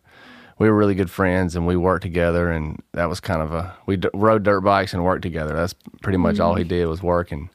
[0.57, 2.51] we were really good friends, and we worked together.
[2.51, 5.53] And that was kind of a we d- rode dirt bikes and worked together.
[5.53, 7.31] That's pretty much all he did was work.
[7.31, 7.49] And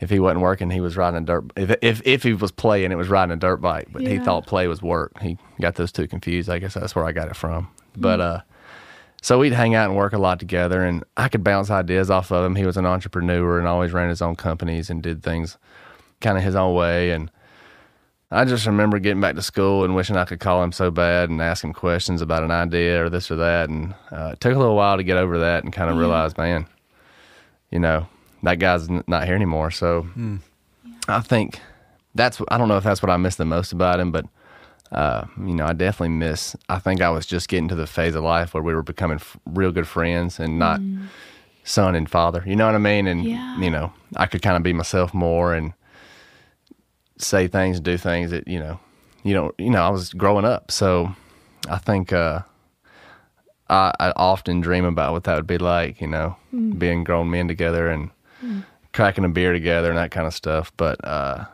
[0.00, 1.44] if he wasn't working, he was riding a dirt.
[1.54, 3.88] If if if he was playing, it was riding a dirt bike.
[3.92, 5.20] But he thought play was work.
[5.20, 6.48] He got those two confused.
[6.48, 7.68] I guess that's where I got it from.
[7.94, 8.40] But uh,
[9.20, 12.32] so we'd hang out and work a lot together, and I could bounce ideas off
[12.32, 12.56] of him.
[12.56, 15.58] He was an entrepreneur and always ran his own companies and did things
[16.20, 17.10] kind of his own way.
[17.12, 17.30] And
[18.30, 21.30] I just remember getting back to school and wishing I could call him so bad
[21.30, 23.68] and ask him questions about an idea or this or that.
[23.68, 26.36] And uh, it took a little while to get over that and kind of realize,
[26.36, 26.66] man,
[27.70, 28.06] you know,
[28.42, 29.70] that guy's n- not here anymore.
[29.70, 30.06] So
[31.08, 31.60] I think
[32.14, 34.26] that's, I don't know if that's what I miss the most about him, but
[34.92, 36.56] uh, you know, I definitely miss.
[36.68, 39.16] I think I was just getting to the phase of life where we were becoming
[39.18, 40.80] f- real good friends and not
[41.62, 42.42] son and father.
[42.44, 43.06] You know what I mean?
[43.06, 43.56] And Yeah.
[43.58, 45.74] you know, I could kind of be myself more and
[47.20, 48.80] say things, and do things that you know,
[49.22, 49.54] you don't.
[49.58, 51.14] You know, I was growing up, so
[51.68, 52.40] I think uh,
[53.68, 56.00] I, I often dream about what that would be like.
[56.00, 56.36] You know,
[56.78, 58.10] being grown men together and
[58.92, 60.72] cracking a beer together and that kind of stuff.
[60.76, 61.44] But uh,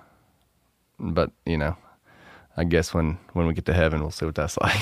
[0.99, 1.77] but you know.
[2.59, 4.81] I guess when, when we get to heaven, we'll see what that's like.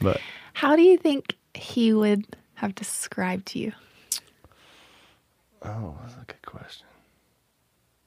[0.00, 0.20] but
[0.52, 3.72] How do you think he would have described you?
[5.62, 6.86] Oh, that's a good question.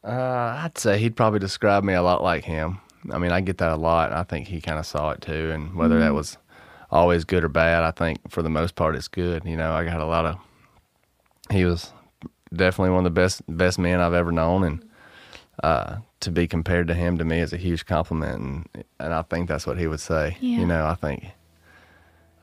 [0.04, 2.80] Uh, I'd say he'd probably describe me a lot like him.
[3.12, 4.12] I mean, I get that a lot.
[4.12, 6.38] I think he kind of saw it too, and whether that was
[6.90, 9.46] always good or bad, I think for the most part it's good.
[9.46, 10.38] You know, I got a lot of.
[11.50, 11.92] He was
[12.54, 14.86] definitely one of the best best men I've ever known, and
[15.64, 19.22] uh, to be compared to him to me is a huge compliment, and and I
[19.24, 20.38] think that's what he would say.
[20.40, 20.60] Yeah.
[20.60, 21.26] You know, I think,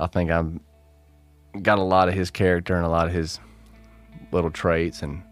[0.01, 0.61] I think I'm
[1.63, 3.41] got a lot of his character and a lot of his
[4.33, 5.23] little traits and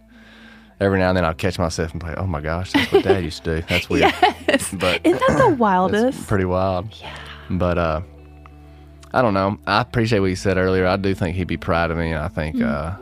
[0.81, 3.05] every now and then I'll catch myself and be like, oh my gosh, that's what
[3.05, 3.67] dad used to do.
[3.69, 4.13] That's weird.
[4.49, 4.73] Yes.
[4.79, 6.27] But Isn't that the wildest?
[6.29, 6.89] pretty wild.
[7.01, 7.17] Yeah.
[7.51, 8.01] But uh
[9.13, 9.59] I don't know.
[9.67, 10.87] I appreciate what you said earlier.
[10.87, 12.95] I do think he'd be proud of me and I think uh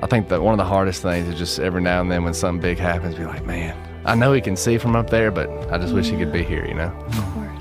[0.00, 2.32] I think that one of the hardest things is just every now and then when
[2.34, 5.48] something big happens, be like, man, I know he can see from up there, but
[5.72, 6.92] I just wish he could be here, you know?
[7.06, 7.57] Of course.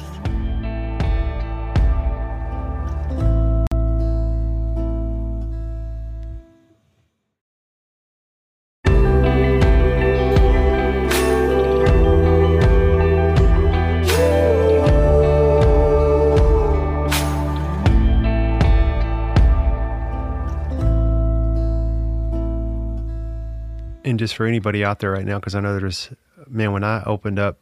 [24.27, 26.09] Just for anybody out there right now, because I know there's,
[26.49, 27.59] man, when I opened up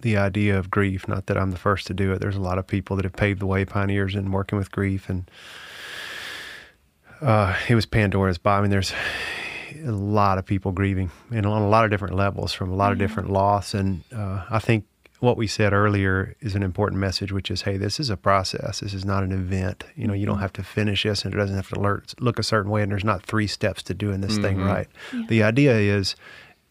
[0.00, 2.58] the idea of grief, not that I'm the first to do it, there's a lot
[2.58, 5.08] of people that have paved the way, pioneers in working with grief.
[5.08, 5.30] And
[7.22, 8.58] uh, it was Pandora's box.
[8.58, 8.92] I mean, there's
[9.82, 12.92] a lot of people grieving and on a lot of different levels from a lot
[12.92, 13.72] of different loss.
[13.72, 14.84] And uh, I think
[15.20, 18.80] what we said earlier is an important message, which is, hey, this is a process.
[18.80, 19.84] This is not an event.
[19.96, 22.38] You know, you don't have to finish this, and it doesn't have to alert, look
[22.38, 22.82] a certain way.
[22.82, 24.86] And there's not three steps to doing this thing right.
[25.28, 26.14] The idea is,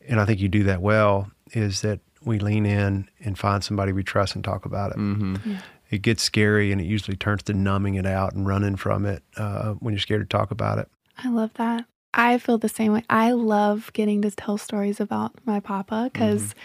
[0.07, 3.91] and I think you do that well, is that we lean in and find somebody
[3.91, 4.97] we trust and talk about it.
[4.97, 5.51] Mm-hmm.
[5.51, 5.59] Yeah.
[5.89, 9.23] it gets scary, and it usually turns to numbing it out and running from it
[9.37, 10.89] uh, when you're scared to talk about it.
[11.17, 11.85] I love that.
[12.13, 13.03] I feel the same way.
[13.09, 16.55] I love getting to tell stories about my papa because,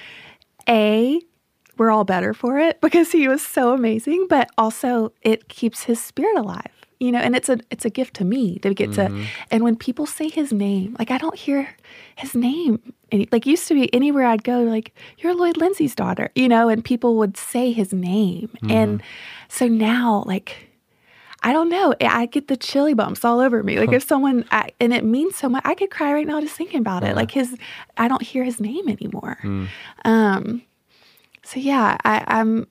[0.69, 1.21] A,
[1.79, 6.03] we're all better for it because he was so amazing, but also it keeps his
[6.03, 6.71] spirit alive.
[7.01, 9.25] You know, and it's a it's a gift to me to get to mm-hmm.
[9.51, 11.69] and when people say his name, like I don't hear
[12.15, 16.31] his name any, like used to be anywhere I'd go, like, you're Lloyd Lindsey's daughter,
[16.37, 18.51] you know, and people would say his name.
[18.57, 18.71] Mm-hmm.
[18.71, 19.03] And
[19.49, 20.71] so now, like
[21.45, 21.95] I don't know.
[22.01, 23.79] I get the chilly bumps all over me.
[23.79, 25.63] Like if someone, I, and it means so much.
[25.65, 27.17] I could cry right now just thinking about it.
[27.17, 27.57] Like his,
[27.97, 29.39] I don't hear his name anymore.
[29.43, 29.69] Mm.
[30.05, 30.63] Um,
[31.45, 32.67] so yeah, I, I'm,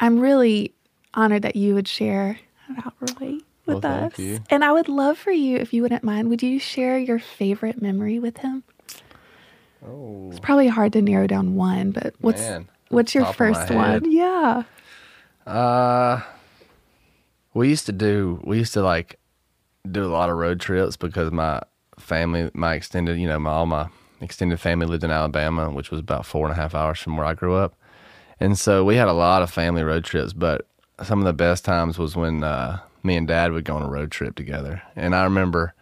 [0.00, 0.74] I'm really
[1.14, 2.38] honored that you would share
[2.70, 4.40] about Roy with Well, us.
[4.50, 7.80] And I would love for you, if you wouldn't mind, would you share your favorite
[7.82, 8.64] memory with him?
[9.86, 13.40] Oh, It's probably hard to narrow down one, but what's Man, what's your top of
[13.40, 14.10] my first one?
[14.10, 14.64] Yeah.
[15.46, 16.20] Uh,
[17.54, 18.40] we used to do.
[18.44, 19.18] We used to like
[19.90, 21.62] do a lot of road trips because my
[21.98, 23.88] family, my extended, you know, my all my
[24.20, 27.26] extended family lived in Alabama, which was about four and a half hours from where
[27.26, 27.76] I grew up,
[28.40, 30.32] and so we had a lot of family road trips.
[30.32, 30.66] But
[31.02, 33.90] some of the best times was when uh, me and Dad would go on a
[33.90, 35.74] road trip together, and I remember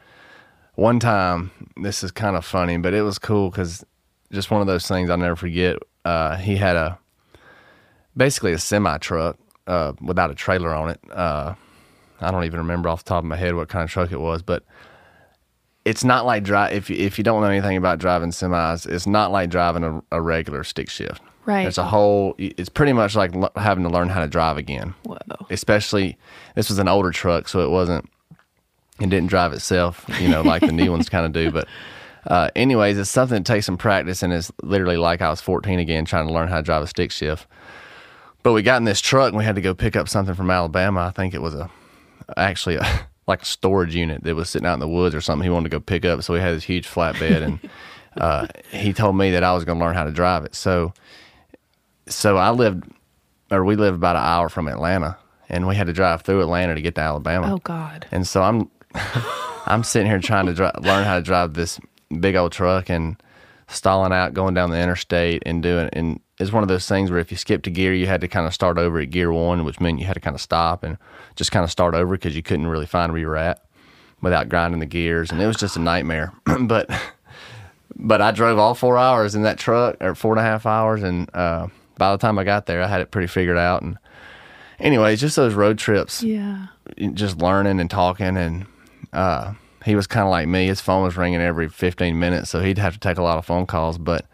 [0.75, 1.51] one time.
[1.77, 3.85] This is kind of funny, but it was cool because
[4.33, 5.77] just one of those things I'll never forget.
[6.05, 6.99] Uh, he had a
[8.17, 11.01] basically a semi truck uh, without a trailer on it.
[11.11, 11.55] Uh,
[12.21, 14.21] I don't even remember off the top of my head what kind of truck it
[14.21, 14.65] was, but
[15.85, 16.73] it's not like drive.
[16.73, 20.03] If you, if you don't know anything about driving semis, it's not like driving a,
[20.13, 21.23] a regular stick shift.
[21.47, 21.67] Right.
[21.67, 22.35] It's a whole.
[22.39, 24.95] It's pretty much like l- having to learn how to drive again.
[25.05, 25.17] Whoa.
[25.49, 26.19] Especially
[26.57, 28.11] this was an older truck, so it wasn't.
[28.99, 31.51] It didn't drive itself, you know, like the new ones kind of do.
[31.51, 31.69] But,
[32.27, 35.79] uh, anyways, it's something that takes some practice, and it's literally like I was 14
[35.79, 37.47] again, trying to learn how to drive a stick shift.
[38.43, 40.51] But we got in this truck and we had to go pick up something from
[40.51, 41.01] Alabama.
[41.01, 41.69] I think it was a
[42.37, 45.45] actually a, like a storage unit that was sitting out in the woods or something.
[45.45, 47.59] He wanted to go pick up, so we had this huge flatbed, and
[48.17, 50.55] uh, he told me that I was going to learn how to drive it.
[50.55, 50.95] So,
[52.09, 52.85] so I lived,
[53.51, 56.75] or we lived about an hour from Atlanta, and we had to drive through Atlanta
[56.75, 57.55] to get to Alabama.
[57.55, 58.07] Oh God.
[58.11, 58.71] And so I'm
[59.67, 61.81] I'm sitting here trying to dri learn how to drive this
[62.21, 63.21] big old truck and
[63.69, 67.19] stalling out going down the interstate and doing and it's one of those things where
[67.19, 69.65] if you skipped a gear you had to kind of start over at gear one
[69.65, 70.97] which meant you had to kind of stop and
[71.35, 73.65] just kind of start over because you couldn't really find where you were at
[74.21, 76.89] without grinding the gears and it was just a nightmare but
[77.97, 81.03] but I drove all four hours in that truck or four and a half hours
[81.03, 81.67] and uh,
[81.99, 83.83] by the time I got there I had it pretty figured out.
[83.83, 83.99] And
[84.79, 86.67] anyways just those road trips Yeah.
[87.15, 88.37] just learning and talking.
[88.37, 88.67] And
[89.13, 89.55] uh,
[89.85, 90.67] he was kind of like me.
[90.67, 93.47] His phone was ringing every 15 minutes so he'd have to take a lot of
[93.47, 93.99] phone calls.
[93.99, 94.27] But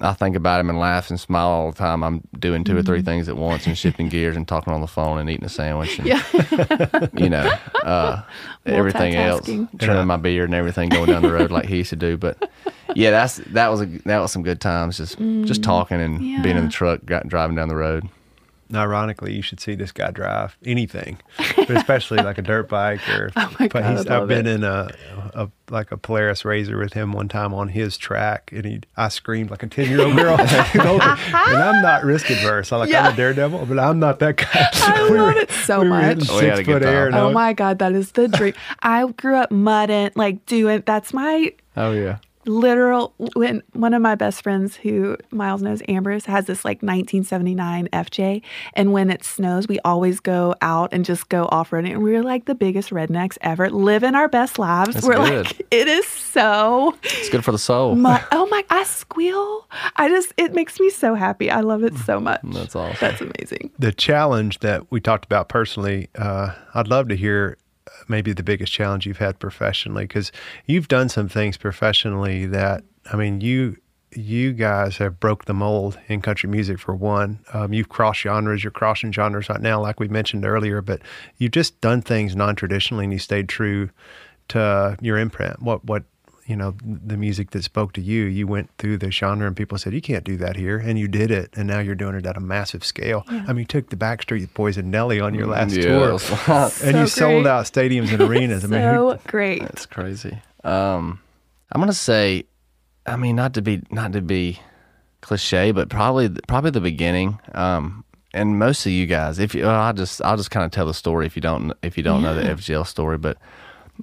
[0.00, 2.04] i think about him and laugh and smile all the time.
[2.04, 4.86] I'm doing 2 or three things at once and shifting gears and talking on the
[4.86, 6.22] phone and eating a sandwich and Yeah.
[7.16, 7.50] you know
[7.82, 8.22] uh,
[8.66, 9.46] everything else
[9.78, 12.16] trimming my beard and everything going down the road like he used to do.
[12.16, 12.48] But
[12.94, 16.56] yeah that's that was a that was some good times just just talking and being
[16.56, 18.08] in the truck got, driving down the road
[18.74, 21.18] Ironically, you should see this guy drive anything,
[21.56, 23.30] but especially like a dirt bike or.
[23.34, 24.54] Oh my but God, he's, I love I've been it.
[24.56, 24.90] in a,
[25.34, 29.08] a like a Polaris RZR with him one time on his track, and he I
[29.08, 30.52] screamed like a ten year old girl, and
[30.92, 32.70] I'm not risk adverse.
[32.70, 34.68] I'm like I'm a daredevil, but I'm not that guy.
[34.74, 36.18] I We love were- it so we were much.
[36.28, 37.10] We had a Six foot air.
[37.10, 37.20] time.
[37.24, 38.52] Oh my God, that is the dream.
[38.82, 40.82] I grew up mudding, like doing.
[40.84, 43.14] That's my oh yeah literal.
[43.34, 48.42] When one of my best friends, who Miles knows, Amber's, has this like 1979 FJ,
[48.74, 51.92] and when it snows, we always go out and just go off roading.
[51.92, 54.94] And we're like the biggest rednecks ever, living our best lives.
[54.94, 55.46] That's we're good.
[55.46, 56.96] like, it is so.
[57.02, 58.64] it's good for the soul My, oh my!
[58.70, 59.66] I squeal.
[59.96, 61.50] I just it makes me so happy.
[61.50, 62.40] I love it so much.
[62.44, 63.70] that's awesome That's amazing.
[63.78, 67.56] the challenge that we talked about personally, uh, I'd love to hear
[68.08, 70.32] maybe the biggest challenge you've had professionally because
[70.66, 73.76] you've done some things professionally that I mean you
[74.12, 77.40] you guys have broke the mold in country music for one.
[77.52, 78.64] Um, you've crossed genres.
[78.64, 80.80] You're crossing genres right now, like we mentioned earlier.
[80.80, 81.02] But
[81.36, 83.90] you've just done things non traditionally, and you stayed true
[84.48, 85.62] to your imprint.
[85.62, 86.04] What what
[86.48, 88.24] you know the music that spoke to you.
[88.24, 91.06] You went through the genre, and people said you can't do that here, and you
[91.06, 93.24] did it, and now you're doing it at a massive scale.
[93.28, 96.82] I mean, you took the Backstreet Boys and Nelly on your last Yeah, tour, that's-
[96.82, 98.64] and you So sold out stadiums and arenas.
[98.64, 99.62] I mean, who, so great.
[99.62, 100.38] That's crazy.
[100.64, 101.20] Um,
[101.70, 102.44] I'm gonna say,
[103.06, 104.58] I mean, not to be not to be
[105.20, 107.38] cliche, but probably probably the beginning.
[107.54, 108.04] Um,
[108.34, 110.86] and most of you guys, if you, well, I'll just I'll just kind of tell
[110.86, 113.18] the story if you don't if you don't know the FGL story.
[113.18, 113.36] But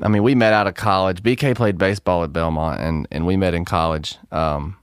[0.01, 1.23] I mean, we met out of college.
[1.23, 4.17] BK played baseball at Belmont, and and we met in college.
[4.31, 4.77] Um,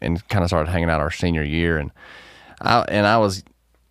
[0.00, 1.90] and kind of started hanging out our senior year, and
[2.60, 3.44] I and I was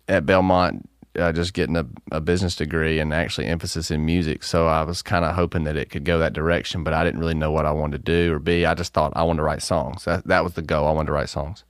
[0.08, 0.88] at Belmont
[1.18, 4.42] uh, just getting a, a business degree and actually emphasis in music.
[4.42, 7.20] So I was kind of hoping that it could go that direction, but I didn't
[7.20, 8.66] really know what I wanted to do or be.
[8.66, 10.04] I just thought I wanted to write songs.
[10.04, 10.86] That, that was the goal.
[10.86, 11.64] I wanted to write songs.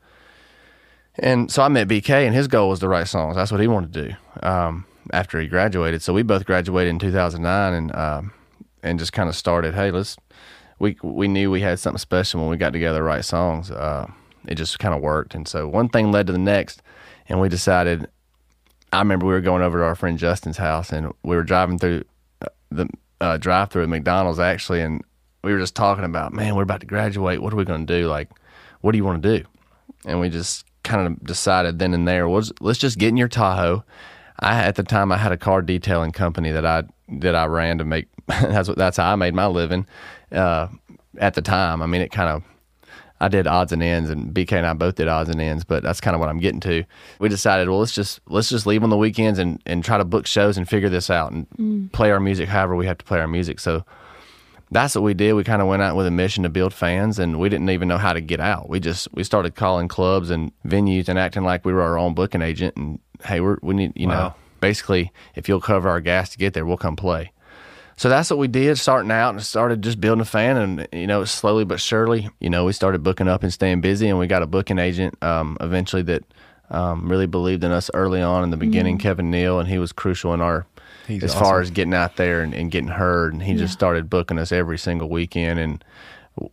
[1.18, 3.36] And so I met BK, and his goal was to write songs.
[3.36, 6.02] That's what he wanted to do um, after he graduated.
[6.02, 8.32] So we both graduated in 2009, and um,
[8.86, 9.74] and just kind of started.
[9.74, 10.16] Hey, let's.
[10.78, 13.70] We we knew we had something special when we got together to write songs.
[13.70, 14.10] Uh,
[14.46, 16.82] it just kind of worked, and so one thing led to the next,
[17.28, 18.08] and we decided.
[18.92, 21.78] I remember we were going over to our friend Justin's house, and we were driving
[21.78, 22.04] through
[22.40, 22.88] uh, the
[23.20, 25.02] uh, drive-through at McDonald's actually, and
[25.42, 27.42] we were just talking about, man, we're about to graduate.
[27.42, 28.08] What are we going to do?
[28.08, 28.30] Like,
[28.80, 29.44] what do you want to do?
[30.04, 33.28] And we just kind of decided then and there was let's just get in your
[33.28, 33.84] Tahoe.
[34.38, 37.78] I at the time I had a car detailing company that I that I ran
[37.78, 38.06] to make
[38.40, 39.86] that's what that's how I made my living.
[40.32, 40.68] Uh,
[41.18, 42.42] at the time, I mean, it kind of
[43.20, 45.82] I did odds and ends, and BK and I both did odds and ends, but
[45.82, 46.84] that's kind of what I'm getting to.
[47.18, 50.04] We decided, well, let's just let's just leave on the weekends and and try to
[50.04, 51.92] book shows and figure this out and mm.
[51.92, 53.60] play our music however we have to play our music.
[53.60, 53.84] So
[54.70, 55.34] that's what we did.
[55.34, 57.88] We kind of went out with a mission to build fans, and we didn't even
[57.88, 58.68] know how to get out.
[58.68, 62.14] We just we started calling clubs and venues and acting like we were our own
[62.14, 62.76] booking agent.
[62.76, 64.14] And hey, we're we need you wow.
[64.14, 67.32] know basically if you'll cover our gas to get there, we'll come play.
[67.96, 70.56] So that's what we did starting out and started just building a fan.
[70.56, 74.08] And, you know, slowly but surely, you know, we started booking up and staying busy.
[74.08, 76.22] And we got a booking agent um, eventually that
[76.70, 79.08] um, really believed in us early on in the beginning, mm-hmm.
[79.08, 80.66] Kevin Neal, and he was crucial in our
[81.06, 81.44] He's as awesome.
[81.44, 83.32] far as getting out there and, and getting heard.
[83.32, 83.58] And he yeah.
[83.58, 85.58] just started booking us every single weekend.
[85.60, 85.84] And,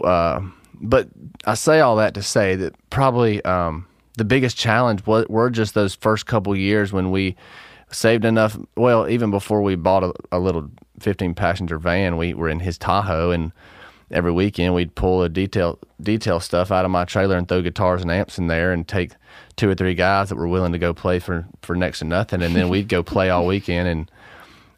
[0.01, 0.41] uh,
[0.75, 1.09] but
[1.45, 3.85] I say all that to say that probably um,
[4.17, 7.35] the biggest challenge was, were just those first couple years when we
[7.91, 8.57] saved enough.
[8.77, 10.69] Well, even before we bought a, a little
[11.03, 13.51] 15 passenger van, we were in his Tahoe and
[14.11, 18.01] every weekend we'd pull a detail detail stuff out of my trailer and throw guitars
[18.01, 19.13] and amps in there and take
[19.55, 22.41] two or three guys that were willing to go play for for next to nothing
[22.41, 24.11] and then we'd go play all weekend and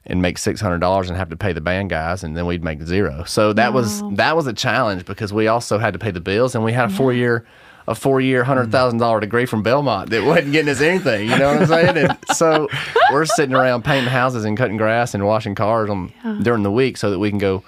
[0.07, 2.63] and make six hundred dollars and have to pay the band guys, and then we'd
[2.63, 3.23] make zero.
[3.26, 3.80] So that wow.
[3.80, 6.73] was that was a challenge because we also had to pay the bills, and we
[6.73, 7.45] had a four year
[7.88, 11.29] a four year hundred thousand dollar degree from Belmont that wasn't getting us anything.
[11.29, 11.97] You know what I'm saying?
[11.97, 12.67] And so
[13.11, 16.39] we're sitting around painting houses and cutting grass and washing cars on, yeah.
[16.41, 17.63] during the week so that we can go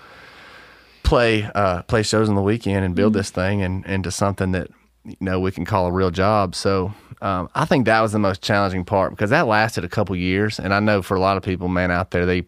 [1.03, 4.51] play uh, play shows on the weekend and build mm this thing and into something
[4.51, 4.67] that
[5.05, 6.53] you know we can call a real job.
[6.53, 10.15] So um, I think that was the most challenging part because that lasted a couple
[10.15, 12.43] years, and I know for a lot of people, man, out there they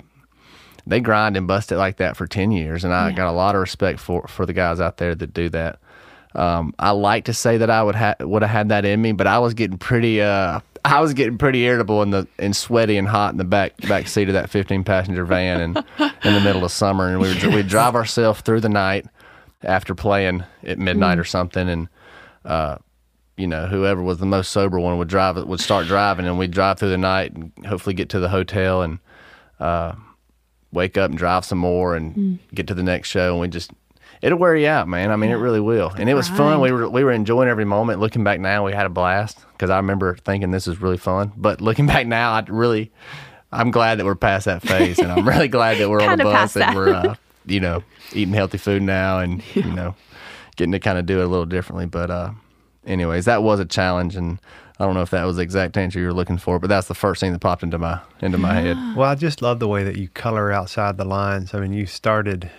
[0.86, 3.16] they grind and bust it like that for ten years, and I yeah.
[3.16, 5.80] got a lot of respect for for the guys out there that do that.
[6.36, 9.14] Um, I like to say that I would have would have had that in me,
[9.14, 12.98] but I was getting pretty uh, I was getting pretty irritable in the and sweaty
[12.98, 15.78] and hot in the back back seat of that 15 passenger van and
[16.24, 19.06] in the middle of summer, and we would we'd drive ourselves through the night
[19.64, 21.22] after playing at midnight mm.
[21.22, 21.90] or something, and
[22.46, 22.78] uh,
[23.36, 26.52] you know, whoever was the most sober one would drive would start driving, and we'd
[26.52, 29.00] drive through the night and hopefully get to the hotel and
[29.60, 29.96] uh,
[30.72, 32.40] wake up and drive some more and mm.
[32.54, 33.72] get to the next show, and we just
[34.22, 35.12] it'll wear you out, man.
[35.12, 35.38] I mean, yeah.
[35.38, 35.90] it really will.
[35.90, 36.62] And it was fun.
[36.62, 38.00] We were we were enjoying every moment.
[38.00, 41.32] Looking back now, we had a blast because I remember thinking this is really fun.
[41.36, 42.92] But looking back now, I really,
[43.52, 46.24] I'm glad that we're past that phase, and I'm really glad that we're on the
[46.24, 47.16] bus and we're, uh,
[47.46, 49.66] you know, eating healthy food now, and yeah.
[49.66, 49.96] you know,
[50.56, 51.86] getting to kind of do it a little differently.
[51.86, 52.32] But uh,
[52.86, 54.40] anyways, that was a challenge, and
[54.80, 56.88] I don't know if that was the exact answer you were looking for, but that's
[56.88, 58.78] the first thing that popped into my into my head.
[58.96, 61.54] Well, I just love the way that you color outside the lines.
[61.54, 62.50] I mean, you started,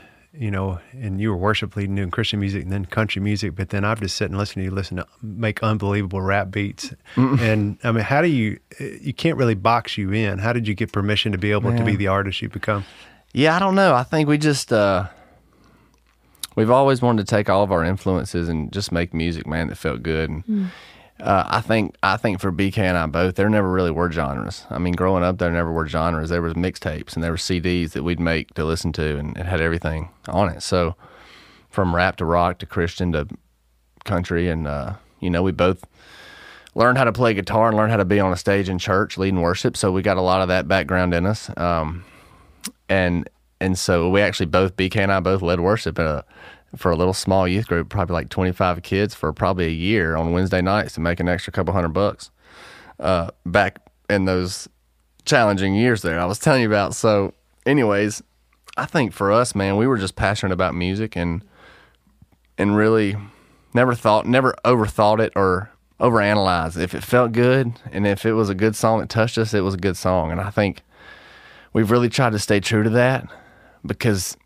[0.40, 3.68] you know, and you were worship leading doing Christian music and then country music, but
[3.68, 6.94] then I've just sit and listen to you listen to make unbelievable rap beats.
[7.16, 8.58] And I mean, how do you?
[8.78, 10.38] You can't really box you in.
[10.38, 12.86] How did you get permission to be able to be the artist you become?
[13.34, 13.94] Yeah, I don't know.
[13.94, 14.72] I think we just.
[14.72, 15.08] uh
[16.56, 19.76] we've always wanted to take all of our influences and just make music, man, that
[19.76, 20.30] felt good.
[20.30, 20.66] And mm.
[21.22, 24.66] Uh, I think I think for BK and I both, there never really were genres.
[24.70, 26.30] I mean, growing up, there never were genres.
[26.30, 29.46] There was mixtapes and there were CDs that we'd make to listen to, and it
[29.46, 30.62] had everything on it.
[30.62, 30.96] So
[31.68, 33.28] from rap to rock to Christian to
[34.04, 35.84] country, and uh, you know, we both
[36.74, 39.18] learned how to play guitar and learned how to be on a stage in church
[39.18, 39.76] leading worship.
[39.76, 41.50] So we got a lot of that background in us.
[41.56, 42.04] Um,
[42.88, 43.28] and
[43.60, 46.24] and so we actually both BK and I both led worship in a,
[46.76, 50.32] for a little small youth group, probably like 25 kids for probably a year on
[50.32, 52.30] Wednesday nights to make an extra couple hundred bucks.
[52.98, 54.68] Uh, back in those
[55.24, 56.94] challenging years there, I was telling you about.
[56.94, 57.34] So,
[57.66, 58.22] anyways,
[58.76, 61.44] I think for us, man, we were just passionate about music and
[62.58, 63.16] and really
[63.72, 66.78] never thought, never overthought it or overanalyzed.
[66.78, 69.60] If it felt good and if it was a good song that touched us, it
[69.60, 70.30] was a good song.
[70.30, 70.82] And I think
[71.72, 73.26] we've really tried to stay true to that
[73.84, 74.36] because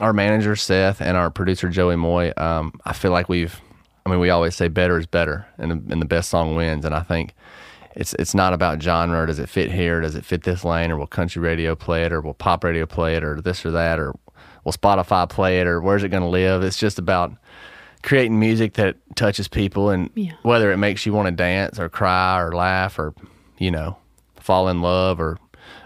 [0.00, 3.60] our manager Seth and our producer Joey Moi, um, I feel like we've,
[4.06, 6.94] I mean, we always say better is better, and and the best song wins, and
[6.94, 7.34] I think
[7.94, 9.26] it's it's not about genre.
[9.26, 10.00] Does it fit here?
[10.00, 10.90] Does it fit this lane?
[10.90, 12.12] Or will country radio play it?
[12.12, 13.22] Or will pop radio play it?
[13.24, 13.98] Or this or that?
[14.00, 14.14] Or
[14.64, 15.66] will Spotify play it?
[15.66, 16.62] Or where's it going to live?
[16.64, 17.32] It's just about
[18.02, 20.32] creating music that touches people, and Yeah.
[20.42, 23.14] whether it makes you want to dance or cry or laugh or
[23.58, 23.96] you know
[24.40, 25.38] fall in love or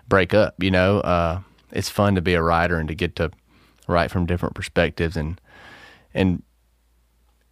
[0.08, 0.54] break up.
[0.60, 1.40] You know, uh,
[1.70, 3.30] it's fun to be a writer and to get to
[3.88, 5.40] write from different perspectives and
[6.14, 6.42] and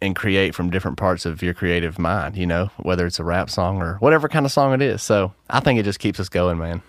[0.01, 3.49] and create from different parts of your creative mind, you know, whether it's a rap
[3.49, 5.01] song or whatever kind of song it is.
[5.01, 6.81] So I think it just keeps us going, man.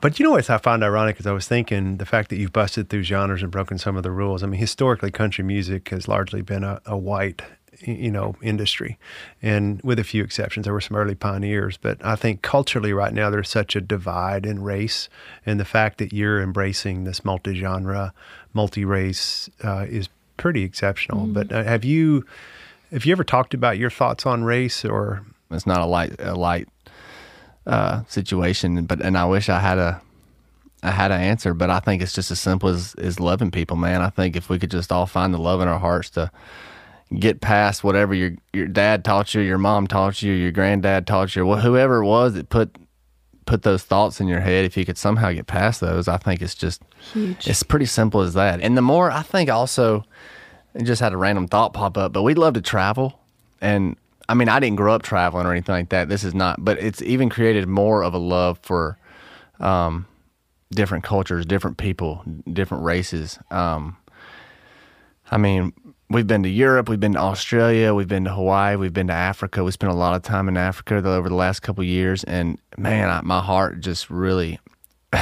[0.00, 2.52] But you know what I find ironic is I was thinking the fact that you've
[2.52, 4.42] busted through genres and broken some of the rules.
[4.42, 7.40] I mean, historically, country music has largely been a, a white,
[7.80, 8.98] you know, industry,
[9.40, 11.78] and with a few exceptions, there were some early pioneers.
[11.78, 15.08] But I think culturally, right now, there's such a divide in race,
[15.46, 18.12] and the fact that you're embracing this multi-genre,
[18.54, 21.26] multi-race uh, is pretty exceptional.
[21.26, 22.24] But uh, have you,
[22.90, 25.24] have you ever talked about your thoughts on race or?
[25.50, 26.68] It's not a light a light
[27.66, 30.00] uh, situation, but and I wish I had a
[30.82, 33.76] I had an answer, but I think it's just as simple as is loving people,
[33.76, 34.02] man.
[34.02, 36.30] I think if we could just all find the love in our hearts to
[37.18, 41.36] get past whatever your your dad taught you, your mom taught you, your granddad taught
[41.36, 42.74] you, wh- whoever it was that put
[43.46, 46.40] put those thoughts in your head, if you could somehow get past those, I think
[46.42, 46.82] it's just
[47.12, 47.46] Huge.
[47.48, 48.60] it's pretty simple as that.
[48.60, 50.04] And the more I think also,
[50.82, 53.20] just had a random thought pop up, but we love to travel.
[53.60, 53.96] And
[54.28, 56.08] I mean, I didn't grow up traveling or anything like that.
[56.08, 58.98] This is not, but it's even created more of a love for
[59.60, 60.06] um,
[60.70, 62.22] different cultures, different people,
[62.52, 63.38] different races.
[63.50, 63.96] Um,
[65.30, 65.72] I mean,
[66.10, 69.12] we've been to Europe, we've been to Australia, we've been to Hawaii, we've been to
[69.12, 69.64] Africa.
[69.64, 72.58] We spent a lot of time in Africa over the last couple of years, and
[72.76, 74.58] man, I, my heart just really.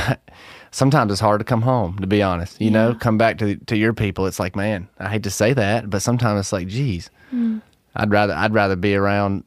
[0.70, 2.58] Sometimes it's hard to come home, to be honest.
[2.60, 4.26] You know, come back to to your people.
[4.26, 7.60] It's like, man, I hate to say that, but sometimes it's like, geez, mm.
[7.94, 9.44] I'd rather I'd rather be around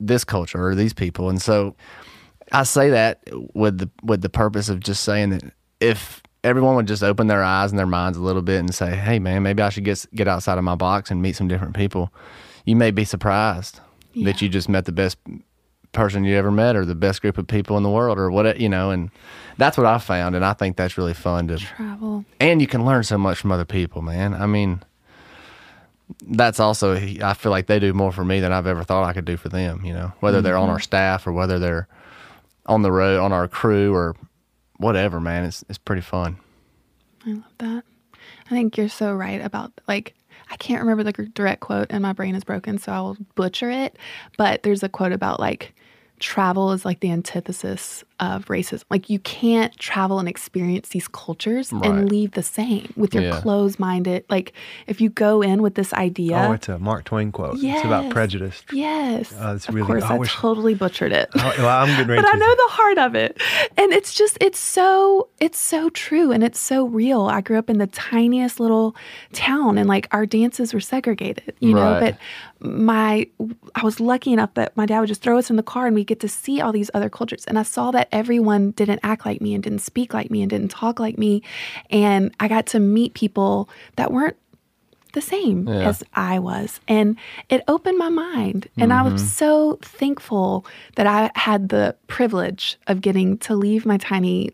[0.00, 1.76] this culture or these people, and so
[2.50, 3.20] I say that
[3.54, 5.44] with the with the purpose of just saying that
[5.80, 8.94] if everyone would just open their eyes and their minds a little bit and say,
[8.94, 11.74] "Hey, man, maybe I should get get outside of my box and meet some different
[11.74, 12.12] people,"
[12.64, 13.80] you may be surprised
[14.22, 15.18] that you just met the best
[15.90, 18.60] person you ever met or the best group of people in the world or what
[18.60, 18.90] you know.
[18.90, 19.10] And
[19.58, 21.56] that's what I found, and I think that's really fun to.
[21.56, 22.24] Travel.
[22.38, 24.34] And you can learn so much from other people, man.
[24.34, 24.82] I mean.
[26.26, 29.14] That's also, I feel like they do more for me than I've ever thought I
[29.14, 30.72] could do for them, you know, whether they're on mm-hmm.
[30.72, 31.88] our staff or whether they're
[32.66, 34.14] on the road on our crew or
[34.76, 35.44] whatever, man.
[35.44, 36.38] It's it's pretty fun.
[37.26, 37.84] I love that.
[38.46, 40.14] I think you're so right about like
[40.50, 43.70] I can't remember the direct quote and my brain is broken so I will butcher
[43.70, 43.98] it,
[44.36, 45.74] but there's a quote about like
[46.20, 48.84] travel is like the antithesis of racism.
[48.90, 51.84] Like you can't travel and experience these cultures Right.
[51.86, 53.40] and leave the same with your Yeah.
[53.40, 54.24] closed-minded.
[54.30, 54.52] Like
[54.86, 57.58] if you go in with this idea, Oh, it's a Mark Twain quote.
[57.62, 58.62] It's about prejudice.
[58.72, 61.28] yes, Oh, that's of really- course I I, wish- totally butchered it.
[61.36, 63.40] Oh, well, I'm getting ready but I know the heart of it.
[63.76, 67.22] And it's just it's so it's so true and it's so real.
[67.26, 68.94] I grew up in the tiniest little
[69.32, 72.16] town and like our dances were segregated, you know, but
[72.60, 73.26] my
[73.74, 75.94] I was lucky enough that my dad would just throw us in the car and
[75.94, 77.44] we get to see all these other cultures.
[77.46, 80.50] And I saw that everyone didn't act like me and didn't speak like me and
[80.50, 81.42] didn't talk like me.
[81.90, 84.36] And I got to meet people that weren't
[85.12, 85.88] the same Yeah.
[85.88, 86.80] as I was.
[86.88, 87.16] And
[87.48, 88.66] it opened my mind.
[88.78, 89.12] And I Mm-hmm.
[89.14, 94.50] was so thankful that I had the privilege of getting to leave my tiny,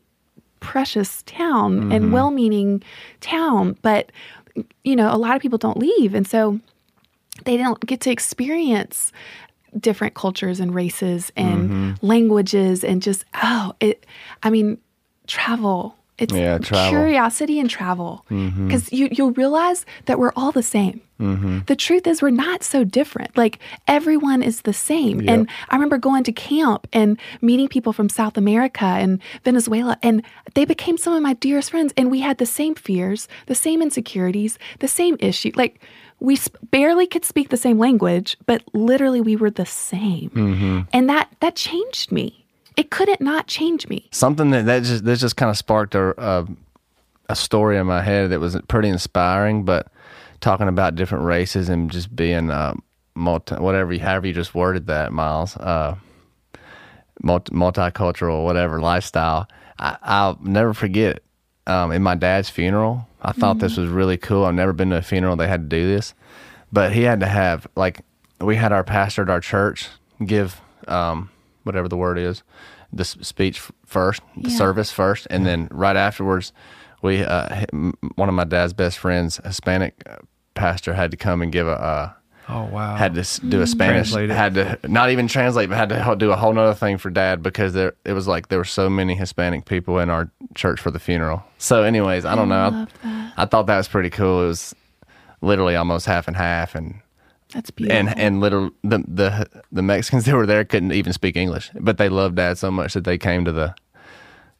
[0.60, 1.92] precious town Mm-hmm.
[1.92, 2.82] and well meaning
[3.20, 3.76] town.
[3.80, 4.12] But,
[4.84, 6.14] you know, a lot of people don't leave.
[6.14, 6.60] And so
[7.46, 9.12] they don't get to experience
[9.78, 12.06] different cultures and races and Mm-hmm.
[12.06, 14.04] languages and just, oh, it,
[14.42, 14.78] I mean,
[15.26, 15.96] travel.
[16.18, 16.84] It's Yeah, travel.
[16.86, 16.96] Mm-hmm.
[17.06, 21.00] curiosity and travel because you you'll realize that we're all the same.
[21.66, 23.36] The truth is, we're not so different.
[23.36, 25.28] Like everyone is the same.
[25.28, 30.22] And I remember going to camp and meeting people from South America and Venezuela, and
[30.54, 31.92] they became some of my dearest friends.
[31.96, 35.52] And we had the same fears, the same insecurities, the same issue.
[35.54, 35.80] Like
[36.20, 40.86] we sp- barely could speak the same language, but literally we were the same.
[40.92, 42.44] And that that changed me.
[42.76, 44.08] It couldn't not change me.
[44.12, 46.46] Something that that just that just kind of sparked a, a
[47.28, 49.64] a story in my head that was pretty inspiring.
[49.64, 49.88] But
[50.40, 52.74] talking about different races and just being uh,
[53.14, 55.96] multi, whatever, you- however you just worded that, Miles, uh,
[57.22, 59.46] multi, multicultural, whatever lifestyle.
[59.78, 61.22] I, I'll never forget.
[61.66, 64.44] Um, in my dad's funeral, I thought this was really cool.
[64.44, 66.14] I've never been to a funeral they had to do this,
[66.72, 68.00] but he had to have like
[68.40, 69.88] we had our pastor at our church
[70.24, 71.30] give um,
[71.64, 72.42] whatever the word is
[72.92, 74.56] the speech first, the Yeah.
[74.56, 76.52] service first, and then right afterwards,
[77.02, 77.64] we uh,
[78.16, 80.16] one of my dad's best friends, Hispanic uh,
[80.54, 82.16] pastor, had to come and give a.
[82.52, 82.96] Oh wow.
[82.96, 83.68] had to do a mm.
[83.68, 86.98] Spanish, Translate had to not even translate, but had to do a whole nother thing
[86.98, 90.30] for dad because there it was like there were so many Hispanic people in our
[90.54, 91.44] church for the funeral.
[91.58, 92.56] So, anyways, I don't know.
[92.56, 93.32] I, love that.
[93.36, 94.44] I thought that was pretty cool.
[94.44, 94.74] It was
[95.40, 97.00] literally almost half and half, and
[97.54, 97.98] That's beautiful.
[97.98, 101.98] and and little the the the Mexicans that were there couldn't even speak English, but
[101.98, 103.74] they loved Dad so much that they came to the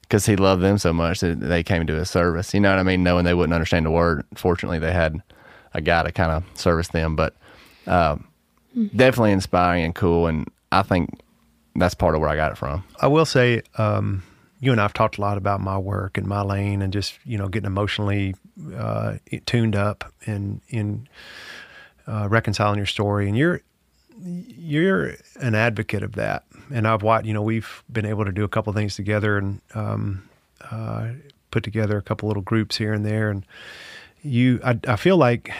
[0.02, 2.52] because he loved them so much that they came to his service.
[2.52, 3.02] You know what I mean?
[3.02, 4.24] Knowing they wouldn't understand a word.
[4.34, 5.22] Fortunately, they had
[5.72, 7.36] a guy to kind of service them, but
[7.90, 8.28] um,
[8.94, 10.26] definitely inspiring and cool.
[10.26, 11.20] And I think
[11.76, 12.84] that's part of where I got it from.
[13.00, 14.22] I will say, um,
[14.60, 17.38] you and I've talked a lot about my work and my lane, and just you
[17.38, 18.34] know getting emotionally
[18.76, 19.14] uh,
[19.46, 21.08] tuned up and in
[22.06, 23.26] uh, reconciling your story.
[23.26, 23.62] And you're
[24.22, 26.44] you're an advocate of that.
[26.72, 27.26] And I've watched.
[27.26, 30.28] You know, we've been able to do a couple of things together and um,
[30.70, 31.08] uh,
[31.50, 33.30] put together a couple little groups here and there.
[33.30, 33.46] And
[34.22, 35.52] you, I, I feel like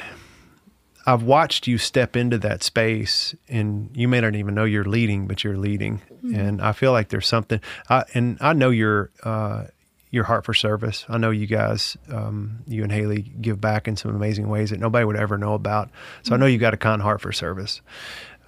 [1.11, 5.27] I've watched you step into that space, and you may not even know you're leading,
[5.27, 6.03] but you're leading.
[6.33, 7.61] And I feel like there's something.
[7.89, 9.65] I, and I know your uh,
[10.13, 11.05] your heart for service.
[11.09, 14.79] I know you guys, um, you and Hayley, give back in some amazing ways that
[14.79, 15.91] nobody would ever know about.
[16.23, 17.81] So I know you got a kind heart for service.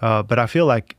[0.00, 0.96] Uh, but I feel like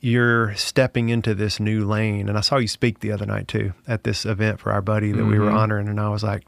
[0.00, 2.28] you're stepping into this new lane.
[2.28, 5.12] And I saw you speak the other night too at this event for our buddy
[5.12, 6.42] that we were honoring, and I was like,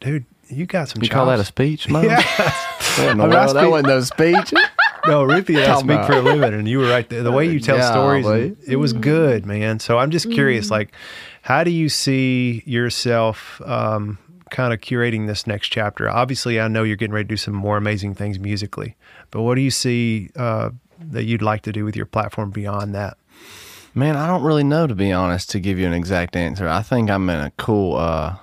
[0.00, 0.24] dude.
[0.50, 1.02] You got some.
[1.02, 2.00] You call that a speech, Mo?
[2.02, 2.16] Yeah.
[2.20, 3.56] What in the I mean, I world?
[3.56, 4.52] That wasn't no speech.
[5.06, 7.22] No, Ruthie and I Talking speak about- for a living, and you were right there.
[7.22, 8.54] The way you tell stories, Golly.
[8.66, 9.78] it was good, man.
[9.80, 10.92] So I'm just curious, like,
[11.40, 14.18] how do you see yourself um,
[14.50, 16.06] kind of curating this next chapter?
[16.10, 18.94] Obviously, I know you're getting ready to do some more amazing things musically,
[19.30, 20.68] but what do you see uh,
[21.00, 23.16] that you'd like to do with your platform beyond that?
[23.94, 26.68] Man, I don't really know to be honest to give you an exact answer.
[26.68, 28.36] I think I'm in a cool uh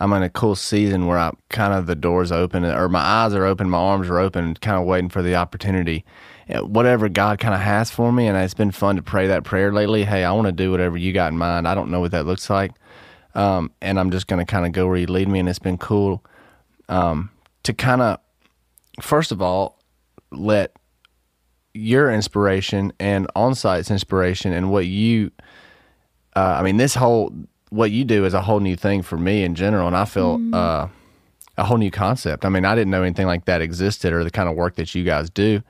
[0.00, 3.34] I'm in a cool season where I'm kind of the doors open or my eyes
[3.34, 6.04] are open, my arms are open, kind of waiting for the opportunity.
[6.48, 9.70] Whatever God kind of has for me, and it's been fun to pray that prayer
[9.70, 10.04] lately.
[10.04, 11.68] Hey, I want to do whatever you got in mind.
[11.68, 12.72] I don't know what that looks like,
[13.34, 15.40] um, and I'm just going to kind of go where you lead me.
[15.40, 16.24] And it's been cool
[16.88, 17.30] um,
[17.64, 18.18] to kind of,
[19.02, 19.78] first of all,
[20.30, 20.74] let
[21.74, 25.30] your inspiration and Onsite's inspiration and what you
[26.34, 27.32] uh, I mean this whole
[27.70, 30.38] what you do is a whole new thing for me in general and I feel
[30.38, 30.54] mm-hmm.
[30.54, 30.88] uh,
[31.56, 32.44] a whole new concept.
[32.44, 34.94] I mean I didn't know anything like that existed or the kind of work that
[34.94, 35.62] you guys do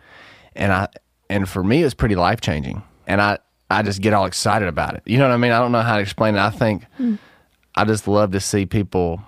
[0.55, 0.89] and I
[1.29, 3.39] and for me it's pretty life-changing and I
[3.71, 5.03] I just get all excited about it.
[5.05, 5.53] You know what I mean?
[5.53, 6.41] I don't know how to explain it.
[6.41, 7.17] I think hmm.
[7.75, 9.21] I just love to see people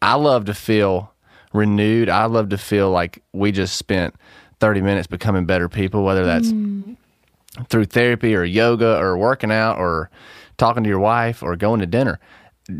[0.00, 1.12] I love to feel
[1.52, 2.08] renewed.
[2.08, 4.14] I love to feel like we just spent
[4.60, 6.96] 30 minutes becoming better people, whether that's mm.
[7.68, 10.10] through therapy or yoga or working out or
[10.58, 12.20] talking to your wife or going to dinner.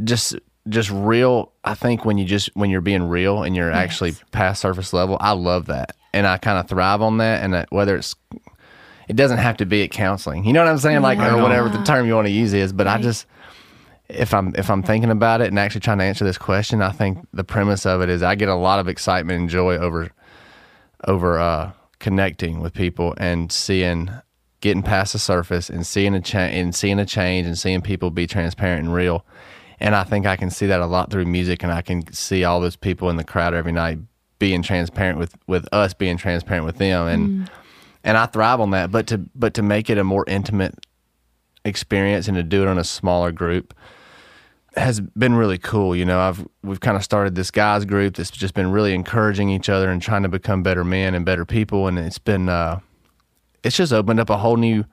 [0.04, 0.36] Just
[0.68, 4.60] just real I think when you just when you're being real and you're actually past
[4.60, 5.96] surface level, I love that.
[6.12, 8.14] And I kind of thrive on that and that whether it's
[9.08, 10.44] it doesn't have to be at counseling.
[10.44, 11.02] You know what I'm saying?
[11.02, 13.26] Like or whatever the term you want to use is, but I just
[14.08, 16.92] if I'm if I'm thinking about it and actually trying to answer this question, I
[16.92, 20.10] think the premise of it is I get a lot of excitement and joy over
[21.06, 24.10] over uh, connecting with people and seeing
[24.62, 28.10] getting past the surface and seeing a change and seeing a change and seeing people
[28.10, 29.26] be transparent and real.
[29.78, 32.44] And I think I can see that a lot through music, and I can see
[32.44, 33.98] all those people in the crowd every night
[34.38, 37.50] being transparent with with us, being transparent with them, and
[38.04, 38.90] and I thrive on that.
[38.90, 40.86] But to but to make it a more intimate
[41.64, 43.74] experience and to do it on a smaller group
[44.76, 45.94] has been really cool.
[45.94, 49.50] You know, I've we've kind of started this guys group that's just been really encouraging
[49.50, 51.88] each other and trying to become better men and better people.
[51.88, 52.80] And it's been uh,
[53.62, 54.84] it's just opened up a whole new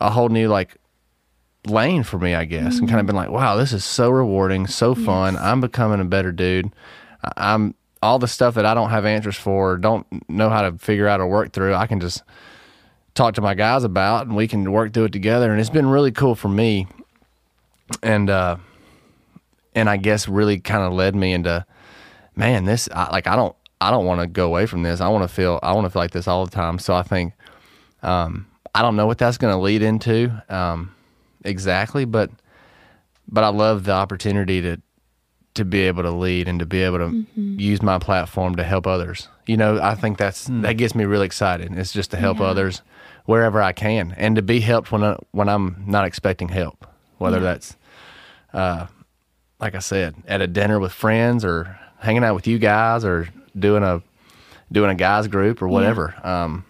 [0.00, 0.76] a whole new like
[1.66, 4.66] lane for me, I guess, and kind of been like, wow, this is so rewarding,
[4.66, 5.36] so fun.
[5.36, 6.70] I'm becoming a better dude.
[7.36, 11.08] I'm all the stuff that I don't have answers for, don't know how to figure
[11.08, 11.74] out or work through.
[11.74, 12.22] I can just
[13.14, 15.50] talk to my guys about, and we can work through it together.
[15.50, 16.86] And it's been really cool for me.
[18.02, 18.56] And uh,
[19.74, 21.64] and I guess really kind of led me into,
[22.36, 25.00] man, this I, like I don't I don't want to go away from this.
[25.00, 26.78] I want to feel I want to feel like this all the time.
[26.78, 27.32] So I think
[28.04, 30.94] um, I don't know what that's going to lead into um,
[31.44, 32.30] exactly, but
[33.28, 34.80] but I love the opportunity to
[35.54, 38.86] to be able to lead and to be able to use my platform to help
[38.88, 39.28] others.
[39.46, 41.72] You know, I think that's that gets me really excited.
[41.78, 42.46] It's just to help Yeah.
[42.46, 42.82] others
[43.26, 46.86] wherever I can and to be helped when I, when I'm not expecting help,
[47.18, 47.76] whether that's
[48.52, 48.86] uh,
[49.60, 53.28] like I said, at a dinner with friends or hanging out with you guys or
[53.58, 54.02] doing a
[54.72, 56.14] doing a guys group or whatever.
[56.26, 56.64] Um,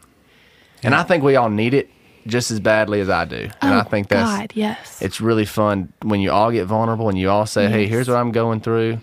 [0.85, 1.91] and I think we all need it
[2.26, 3.51] just as badly as I do.
[3.61, 5.03] And oh, I think that's God, yes.
[5.03, 8.16] it's really fun when you all get vulnerable and you all say, "Hey, here's what
[8.16, 8.99] I'm going through.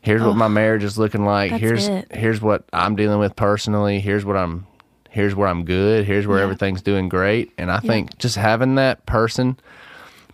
[0.00, 1.52] Here's what my marriage is looking like.
[1.52, 2.12] Here's it.
[2.14, 4.00] here's what I'm dealing with personally.
[4.00, 4.66] Here's what I'm
[5.10, 6.04] Here's where I'm good.
[6.06, 6.42] Here's where Yeah.
[6.44, 7.52] everything's doing great.
[7.56, 9.56] And I think just having that person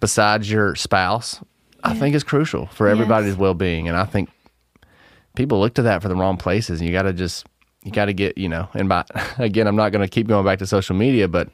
[0.01, 1.39] besides your spouse,
[1.85, 3.39] I think is crucial for everybody's Yes.
[3.39, 3.89] well being.
[3.89, 4.31] And I think
[5.37, 6.81] people look to that for the wrong places.
[6.81, 7.47] And you got to just,
[7.85, 9.05] you got to get, you know, and by,
[9.39, 11.49] again, I'm not going to keep going back to social media, but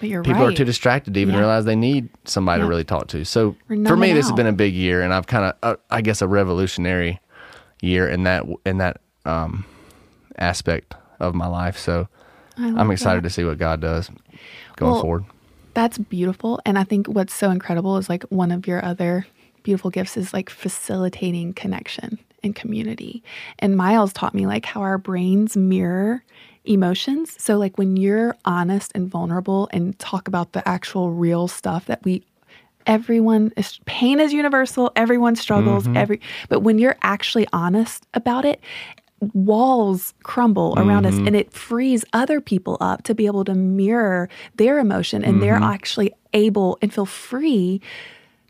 [0.00, 0.42] But people right.
[0.42, 1.40] are too distracted to even Yeah.
[1.40, 2.64] realize they need somebody Yeah.
[2.64, 3.24] to really talk to.
[3.24, 5.76] So for me, numbing this has been a big year, and I've kind of, uh,
[5.90, 7.20] I guess, a revolutionary
[7.80, 9.64] year in that in that um,
[10.38, 11.76] aspect of my life.
[11.78, 12.08] So
[12.56, 13.28] I'm excited that.
[13.28, 14.08] to see what God does
[14.76, 15.24] going Well, forward.
[15.74, 16.60] That's beautiful.
[16.66, 19.26] And I think what's so incredible is like one of your other
[19.62, 23.22] beautiful gifts is like facilitating connection and community.
[23.58, 26.24] And Miles taught me like how our brains mirror
[26.64, 27.34] emotions.
[27.42, 32.04] So, like when you're honest and vulnerable and talk about the actual real stuff that
[32.04, 32.24] we
[32.86, 35.96] everyone is pain is universal everyone struggles mm-hmm.
[35.96, 38.60] every but when you're actually honest about it
[39.34, 41.28] walls crumble around us mm-hmm.
[41.28, 45.54] and it frees other people up to be able to mirror their emotion and they're
[45.54, 45.62] mm-hmm.
[45.62, 47.80] actually able and feel free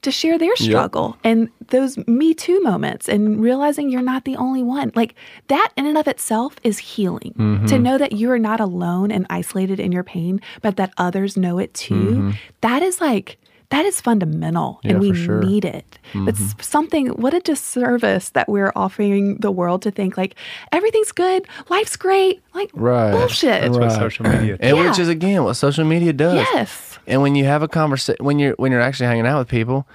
[0.03, 4.63] to share their struggle and those me too moments and realizing you're not the only
[4.63, 4.93] one.
[4.95, 5.15] Like
[5.49, 7.35] that in and of itself is healing.
[7.39, 7.67] Mm-hmm.
[7.67, 11.37] To know that you are not alone and isolated in your pain but that others
[11.37, 12.31] know it too mm-hmm.
[12.61, 13.39] that is like
[13.73, 15.41] that is fundamental Yeah, and we for sure.
[15.43, 16.61] need it it's mm-hmm.
[16.61, 20.35] something what a disservice that we're offering the world to think like
[20.71, 23.13] everything's good life's great like Right.
[23.13, 24.57] bullshit That's what social media.
[24.61, 24.89] And Yeah.
[24.89, 26.35] which is again what social media does.
[26.53, 29.49] yes And when you have a conversation, when you're when you're actually hanging out with
[29.49, 29.87] people,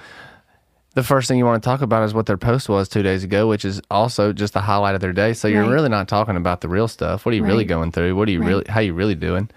[0.95, 3.23] the first thing you want to talk about is what their post was two days
[3.23, 5.33] ago, which is also just the highlight of their day.
[5.33, 7.25] So you're really not talking about the real stuff.
[7.25, 8.15] What are you really going through?
[8.15, 8.47] What are you Right.
[8.47, 8.65] really?
[8.67, 9.49] How you really doing?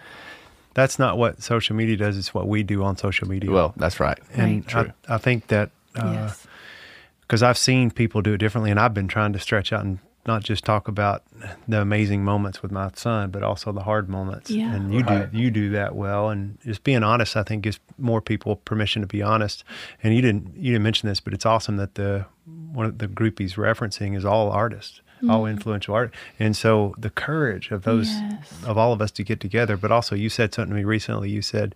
[0.75, 2.17] That's not what social media does.
[2.17, 3.51] It's what we do on social media.
[3.51, 4.19] Well, that's right.
[4.35, 4.93] and True.
[5.09, 6.47] I, I think that uh, yes
[7.31, 10.01] because I've seen people do it differently, and I've been trying to stretch out and
[10.27, 11.23] not just talk about
[11.69, 14.51] the amazing moments with my son, but also the hard moments.
[14.51, 14.75] Yeah.
[14.75, 18.21] And you do you do that well, and just being honest, I think, gives more
[18.21, 19.63] people permission to be honest.
[20.03, 22.27] And you didn't you didn't mention this, but it's awesome that the
[22.73, 25.31] one of the group he's referencing is all artists, Mm-hmm.
[25.31, 28.53] all influential art, and so the courage of those Yes.
[28.65, 29.77] of all of us to get together.
[29.77, 31.31] But also, you said something to me recently.
[31.31, 31.75] You said.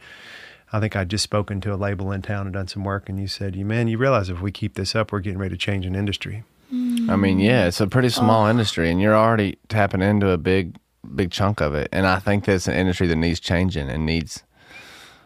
[0.73, 3.21] I think I'd just spoken to a label in town and done some work, and
[3.21, 5.59] you said, "You man, you realize if we keep this up, we're getting ready to
[5.59, 6.43] change an industry."
[6.73, 7.09] Mm.
[7.11, 8.51] I mean, yeah, it's a pretty small oh.
[8.51, 10.75] industry, and you're already tapping into a big,
[11.15, 11.89] big chunk of it.
[11.93, 14.43] And I think that's an industry that needs changing and needs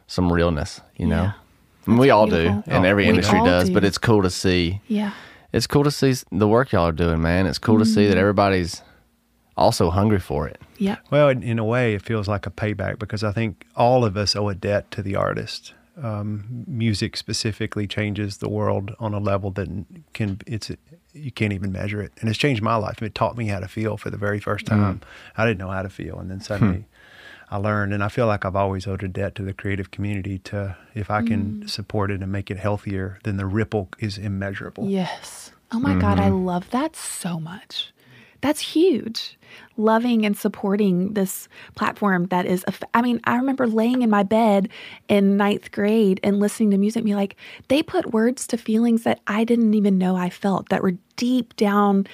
[0.06, 0.82] some realness.
[0.98, 1.32] You know, Yeah.
[1.86, 2.62] I mean, we all beautiful.
[2.66, 3.68] do, and oh, every We industry does.
[3.68, 3.74] do.
[3.74, 4.82] But it's cool to see.
[4.88, 5.12] yeah
[5.52, 7.46] It's cool to see the work y'all are doing, man.
[7.46, 8.10] It's cool to see Mm-hmm.
[8.10, 8.82] that everybody's
[9.56, 10.60] also hungry for it.
[10.76, 14.04] yeah Well, in, in a way, it feels like a payback because I think all
[14.04, 15.74] of us owe a debt to the artist.
[16.00, 19.68] Um, music specifically changes the world on a level that
[20.12, 20.70] can it's
[21.12, 23.02] you can't even measure it, and it's changed my life.
[23.02, 25.00] It taught me how to feel for the very first time.
[25.36, 26.84] I didn't know how to feel, and then suddenly
[27.50, 27.92] I learned.
[27.92, 30.38] And I feel like I've always owed a debt to the creative community.
[30.38, 31.70] To if I can mm.
[31.70, 34.88] support it and make it healthier, then the ripple is immeasurable.
[34.88, 35.52] Yes.
[35.70, 36.46] Oh my God, I mm-hmm.
[36.46, 37.92] love that so much.
[38.40, 39.36] That's huge.
[39.76, 44.68] Loving and supporting this platform that is, I mean, I remember laying in my bed
[45.08, 47.36] in ninth grade and listening to music and be like,
[47.66, 51.56] they put words to feelings that I didn't even know I felt that were deep
[51.56, 52.06] down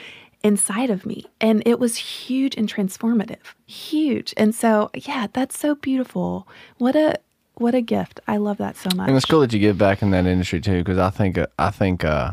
[0.45, 1.25] inside of me.
[1.41, 3.39] And it was huge and transformative.
[3.67, 4.33] Huge.
[4.37, 6.47] And so, yeah, that's so beautiful.
[6.79, 7.17] What a,
[7.55, 8.21] what a gift.
[8.29, 9.09] I love that so much.
[9.09, 11.47] And it's cool that you give back in that industry too, because I think uh,
[11.59, 12.33] I think uh,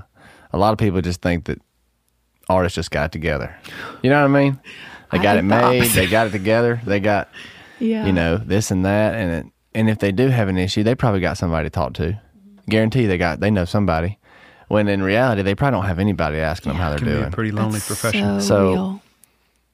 [0.51, 1.59] a lot of people just think that
[2.49, 3.55] artists just got together.
[4.03, 4.59] You know what I mean?
[5.11, 5.89] They I got it think the made.
[5.91, 6.81] They got it together.
[6.85, 7.29] They got
[7.79, 8.05] Yeah.
[8.05, 10.95] you know this and that, and it, and if they do have an issue, they
[10.95, 12.19] probably got somebody to talk to.
[12.67, 14.17] Guarantee they got they know somebody.
[14.71, 17.25] When in reality, they probably don't have anybody asking them how they're can be doing,
[17.25, 18.41] a pretty lonely That's profession.
[18.41, 19.01] So, So- real.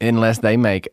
[0.02, 0.90] unless they make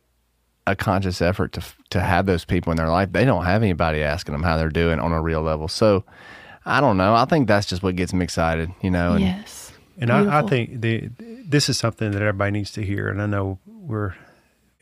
[0.67, 3.13] a conscious effort to to have those people in their life.
[3.13, 5.69] They don't have anybody asking them how they're doing on a real level.
[5.69, 6.05] So
[6.65, 7.15] I don't know.
[7.15, 9.13] I think that's just what gets me excited, you know.
[9.13, 9.73] And yes.
[9.99, 11.11] And I, I think the
[11.47, 13.09] this is something that everybody needs to hear.
[13.09, 14.15] And I know we're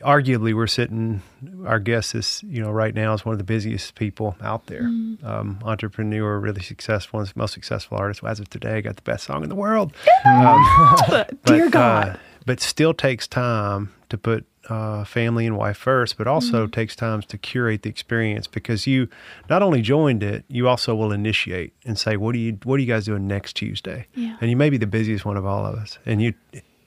[0.03, 1.21] arguably we're sitting.
[1.65, 4.83] Our guest is you know right now is one of the busiest people out there.
[4.83, 5.23] Mm.
[5.23, 8.81] Um, entrepreneur, really successful, and most successful artist as of today.
[8.81, 9.93] Got the best song in the world.
[10.25, 10.63] Um,
[11.45, 12.07] Dear but, God.
[12.09, 16.71] uh, but still takes time to put uh, family and wife first, but also Mm-hmm.
[16.71, 19.09] takes time to curate the experience because you
[19.49, 22.79] not only joined it, you also will initiate and say, "What do you What are
[22.79, 24.37] you guys doing next Tuesday?" Yeah.
[24.39, 26.33] And you may be the busiest one of all of us, and you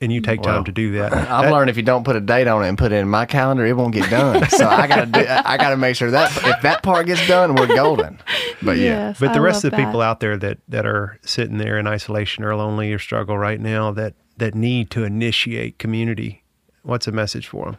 [0.01, 1.13] and you take time Well, to do that.
[1.13, 3.09] I've That- learned if you don't put a date on it and put it in
[3.09, 4.49] my calendar, it won't get done.
[4.51, 5.25] so I gotta do.
[5.29, 8.19] I gotta make sure that if that part gets done, we're golden.
[8.63, 11.19] But yeah, Yes, But the I rest of the people out there that that are
[11.23, 15.79] sitting there in isolation or lonely or struggle right now that that need to initiate
[15.79, 16.43] community,
[16.83, 17.77] what's a message for them?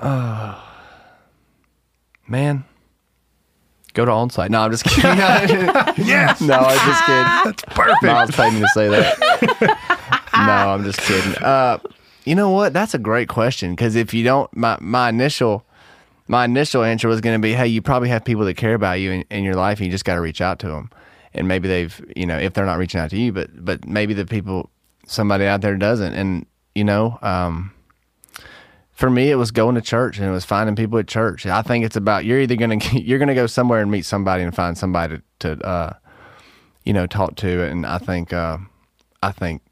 [0.00, 0.60] Oh, uh,
[2.26, 2.64] man,
[3.94, 4.50] go to Onsite.
[4.50, 5.04] No, I'm just kidding.
[6.06, 6.40] yes.
[6.40, 7.24] No, I'm just kidding.
[7.44, 8.02] That's perfect.
[8.02, 9.77] Miles paid me to say that.
[10.46, 11.34] no, I'm just kidding.
[11.42, 11.78] Uh,
[12.24, 12.72] you know what?
[12.72, 15.64] That's a great question because if you don't, my my initial
[16.28, 19.00] my initial answer was going to be, hey, you probably have people that care about
[19.00, 20.90] you in, in your life, and you just got to reach out to them.
[21.32, 24.14] And maybe they've, you know, if they're not reaching out to you, but but maybe
[24.14, 24.70] the people,
[25.06, 27.72] somebody out there doesn't, and you know, um,
[28.92, 31.46] for me, it was going to church and it was finding people at church.
[31.46, 34.54] I think it's about you're either gonna you're gonna go somewhere and meet somebody and
[34.54, 35.92] find somebody to, to uh,
[36.84, 38.58] you know, talk to, and I think uh,
[39.22, 39.62] I think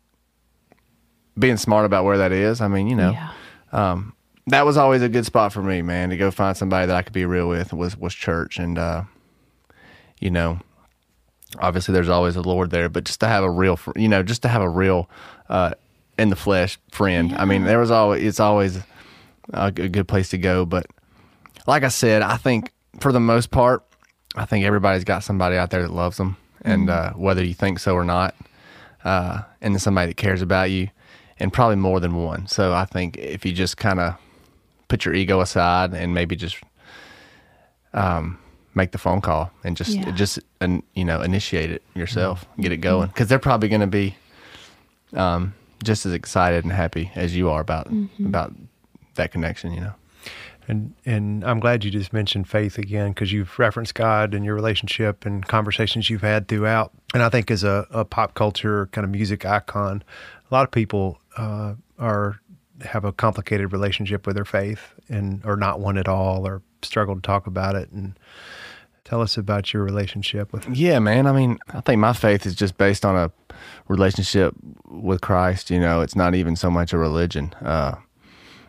[1.38, 2.60] being smart about where that is.
[2.60, 3.30] I mean, you know, Yeah.
[3.72, 4.14] um,
[4.48, 7.02] that was always a good spot for me, man, to go find somebody that I
[7.02, 9.02] could be real with was was church, and uh,
[10.20, 10.60] you know,
[11.58, 14.22] obviously there's always a Lord there, but just to have a real, fr- you know,
[14.22, 15.08] just to have a real
[15.48, 15.72] uh,
[16.18, 17.34] in the flesh friend.
[17.36, 18.78] I mean, there was always it's always
[19.52, 20.86] a good place to go, but
[21.66, 23.84] like I said, I think for the most part,
[24.36, 27.78] I think everybody's got somebody out there that loves them, and uh, whether you think
[27.80, 28.34] so or not,
[29.04, 30.88] uh, and then somebody that cares about you,
[31.38, 32.46] and probably more than one.
[32.46, 34.14] So I think if you just kind of
[34.88, 36.56] put your ego aside and maybe just
[37.94, 38.38] um,
[38.74, 40.10] make the phone call and just Yeah.
[40.12, 43.86] just and you know initiate it yourself, get it going, because they're probably going to
[43.86, 44.16] be
[45.14, 47.88] um, just as excited and happy as you are about
[48.24, 48.52] about
[49.14, 49.72] that connection.
[49.72, 49.92] You know.
[50.68, 54.54] And and I'm glad you just mentioned faith again because you've referenced God and your
[54.56, 56.90] relationship and conversations you've had throughout.
[57.14, 60.02] And I think as a, a pop culture kind of music icon,
[60.50, 62.40] a lot of people uh, are
[62.82, 67.14] have a complicated relationship with their faith and or not one at all or struggle
[67.14, 67.90] to talk about it.
[67.90, 68.18] And
[69.06, 70.68] tell us about your relationship with.
[70.68, 71.26] Yeah, man.
[71.26, 73.30] I mean, I think my faith is just based on a
[73.88, 74.52] relationship
[74.84, 75.70] with Christ.
[75.70, 77.54] You know, it's not even so much a religion.
[77.62, 77.94] Uh,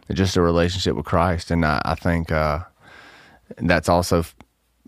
[0.07, 2.59] it's just a relationship with Christ, and I, I think uh,
[3.57, 4.35] that's also f-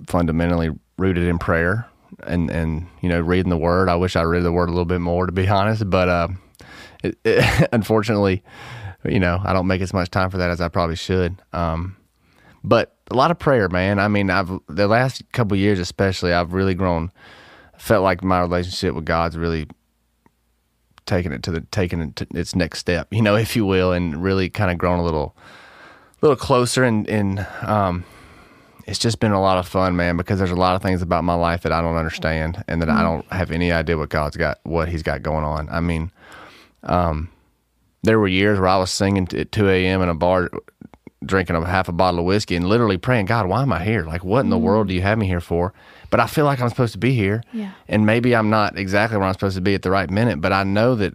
[0.08, 1.88] fundamentally rooted in prayer
[2.26, 3.90] and and you know reading the Word.
[3.90, 6.30] I wish I read the Word a little bit more, to be honest, but uh,
[7.04, 8.44] it, it, unfortunately,
[9.06, 11.42] you know, I don't make as much time for that as I probably should.
[11.54, 11.96] Um,
[12.64, 14.00] but a lot of prayer, man.
[14.00, 17.12] I mean, I've the last couple of years, especially, I've really grown.
[17.78, 19.66] Felt like my relationship with God's really
[21.06, 23.92] taking it to the taking it to its next step, you know, if you will,
[23.92, 25.36] and really kind of grown a little,
[26.22, 26.84] little closer.
[26.84, 28.04] And and um,
[28.86, 31.24] it's just been a lot of fun, man, because there's a lot of things about
[31.24, 34.38] my life that I don't understand and that I don't have any idea what God's
[34.38, 35.68] got, what He's got going on.
[35.70, 36.12] I mean,
[36.84, 37.30] um,
[38.04, 40.02] there were years where I was singing t- at 2 a.m.
[40.02, 40.50] in a bar,
[41.26, 44.04] drinking a half a bottle of whiskey, and literally praying, God, why am I here?
[44.06, 45.74] Like, what in the world do you have me here for?
[46.10, 47.72] But I feel like I'm supposed to be here, Yeah.
[47.88, 50.54] and maybe I'm not exactly where I'm supposed to be at the right minute, but
[50.54, 51.14] I know that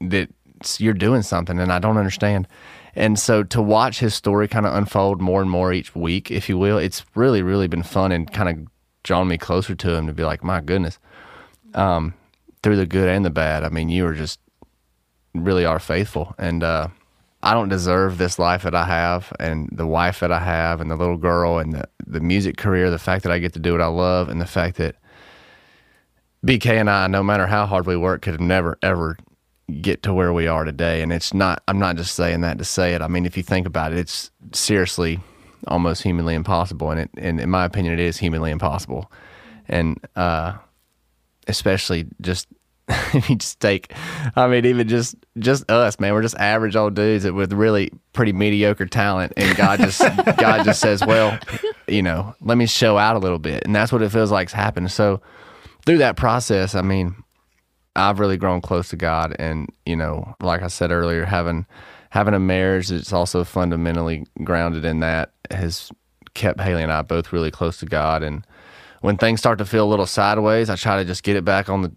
[0.00, 0.30] that
[0.78, 2.48] you're doing something, and I don't understand.
[2.94, 6.48] And so to watch his story kind of unfold more and more each week, if
[6.48, 8.66] you will, it's really, really been fun and kind of
[9.02, 10.98] drawn me closer to him to be like, my goodness,
[11.74, 12.14] um,
[12.62, 13.64] through the good and the bad.
[13.64, 14.40] I mean, you are just
[15.44, 16.88] really are faithful, and uh,
[17.42, 20.90] I don't deserve this life that I have, and the wife that I have, and
[20.90, 23.72] the little girl, and the the music career, the fact that I get to do
[23.72, 24.96] what I love, and the fact that
[26.44, 29.16] BK and I, no matter how hard we work, could have never ever
[29.80, 31.02] get to where we are today.
[31.02, 31.62] And it's not.
[31.68, 33.02] I'm not just saying that to say it.
[33.02, 35.20] I mean, if you think about it, it's seriously
[35.68, 39.10] almost humanly impossible, and it, and in my opinion, it is humanly impossible.
[39.68, 40.56] And uh,
[41.48, 42.46] especially just
[43.14, 43.92] if you just take
[44.36, 48.32] I mean even just just us man we're just average old dudes with really pretty
[48.32, 50.00] mediocre talent and God just
[50.38, 51.36] God just says well
[51.88, 54.52] you know let me show out a little bit and that's what it feels like's
[54.52, 54.92] happened.
[54.92, 55.20] So
[55.84, 57.16] through that process I mean
[57.96, 61.66] I've really grown close to God and you know like I said earlier having
[62.10, 65.90] having a marriage that's also fundamentally grounded in that has
[66.36, 68.22] kept Hayley and I both really close to God.
[68.22, 68.46] And
[69.00, 71.68] when things start to feel a little sideways, I try to just get it back
[71.68, 71.92] on the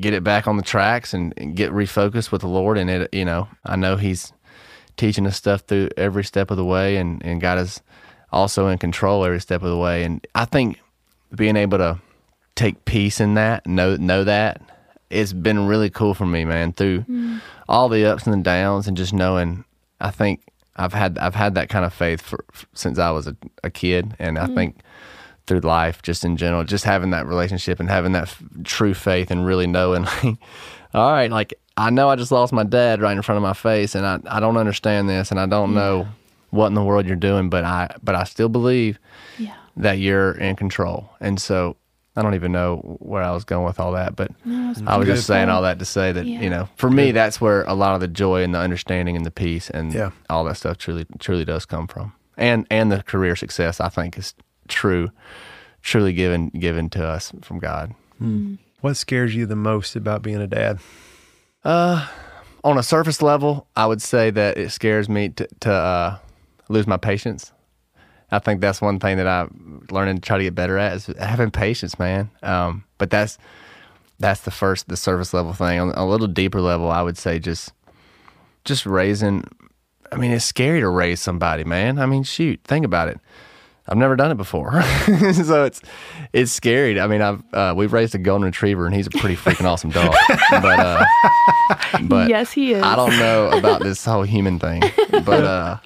[0.00, 2.78] get it back on the tracks and, and get refocused with the Lord.
[2.78, 4.32] And it, you know, I know He's
[4.96, 7.82] teaching us stuff through every step of the way, and and God is
[8.32, 10.04] also in control every step of the way.
[10.04, 10.80] And I think
[11.34, 12.00] being able to
[12.54, 14.62] take peace in that, know know that,
[15.10, 16.72] it's been really cool for me, man.
[16.72, 17.40] Through mm.
[17.68, 19.64] all the ups and the downs, and just knowing,
[20.00, 20.40] I think
[20.76, 22.44] I've had I've had that kind of faith for,
[22.74, 24.54] since I was a, a kid, and I mm.
[24.54, 24.80] think
[25.46, 29.30] through life, just in general, just having that relationship and having that f- true faith
[29.30, 30.36] and really knowing, like,
[30.94, 33.52] all right, like I know I just lost my dad right in front of my
[33.52, 36.06] face, and I, I don't understand this, and I don't know
[36.50, 38.98] what in the world you're doing, but I but I still believe
[39.38, 39.54] Yeah.
[39.76, 41.76] that you're in control, and so
[42.16, 44.30] I don't even know where I was going with all that, but
[44.86, 46.40] I was just saying all that to say that Yeah.
[46.42, 49.26] you know, for me, that's where a lot of the joy and the understanding and
[49.26, 50.10] the peace and Yeah.
[50.30, 52.12] all that stuff truly truly does come from.
[52.36, 54.32] and and the career success I think is
[54.68, 55.10] true,
[55.82, 57.94] truly given given to us from God.
[58.80, 60.78] What scares you the most about being a dad?
[61.64, 62.06] Uh,
[62.62, 66.18] on a surface level, I would say that it scares me to, to uh,
[66.68, 67.52] lose my patience.
[68.30, 71.06] I think that's one thing that I'm learning to try to get better at is
[71.18, 72.30] having patience, man.
[72.42, 73.38] Um, but that's
[74.18, 75.80] that's the first, the surface level thing.
[75.80, 77.72] On a little deeper level, I would say just
[78.64, 79.44] just raising.
[80.10, 81.98] I mean, it's scary to raise somebody, man.
[81.98, 83.20] I mean, shoot, think about it.
[83.86, 84.82] I've never done it before,
[85.34, 85.82] so it's
[86.32, 86.98] it's scary.
[86.98, 89.90] I mean, I've uh, we've raised a golden retriever, and he's a pretty freaking awesome
[89.90, 90.14] dog.
[90.50, 91.04] But uh,
[92.04, 92.82] but Yes, he is.
[92.82, 94.82] I don't know about this whole human thing,
[95.24, 95.76] but uh,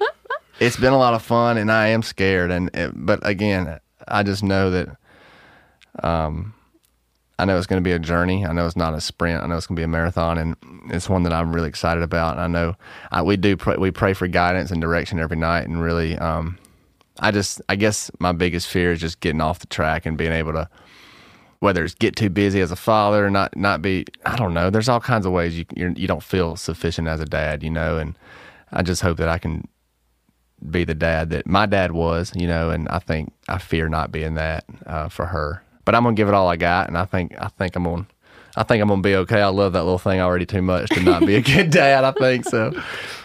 [0.59, 2.51] it's been a lot of fun, and I am scared.
[2.51, 4.97] And it, but again, I just know that
[6.01, 6.53] um,
[7.37, 8.45] I know it's going to be a journey.
[8.45, 9.43] I know it's not a sprint.
[9.43, 10.55] I know it's going to be a marathon, and
[10.89, 12.33] it's one that I'm really excited about.
[12.37, 12.75] And I know
[13.11, 16.57] I, we do pray, we pray for guidance and direction every night, and really, um,
[17.19, 20.31] I just I guess my biggest fear is just getting off the track and being
[20.31, 20.69] able to
[21.59, 24.69] whether it's get too busy as a father or not not be I don't know.
[24.69, 27.69] There's all kinds of ways you you're, you don't feel sufficient as a dad, you
[27.69, 27.97] know.
[27.97, 28.17] And
[28.71, 29.67] I just hope that I can
[30.69, 32.69] be the dad that my dad was, you know.
[32.69, 35.63] And I think I fear not being that uh, for her.
[35.85, 38.05] But I'm gonna give it all I got, and I think I think I'm gonna.
[38.59, 39.41] I think I'm gonna be okay.
[39.41, 42.03] I love that little thing already too much to not be a good dad.
[42.03, 42.73] I think so.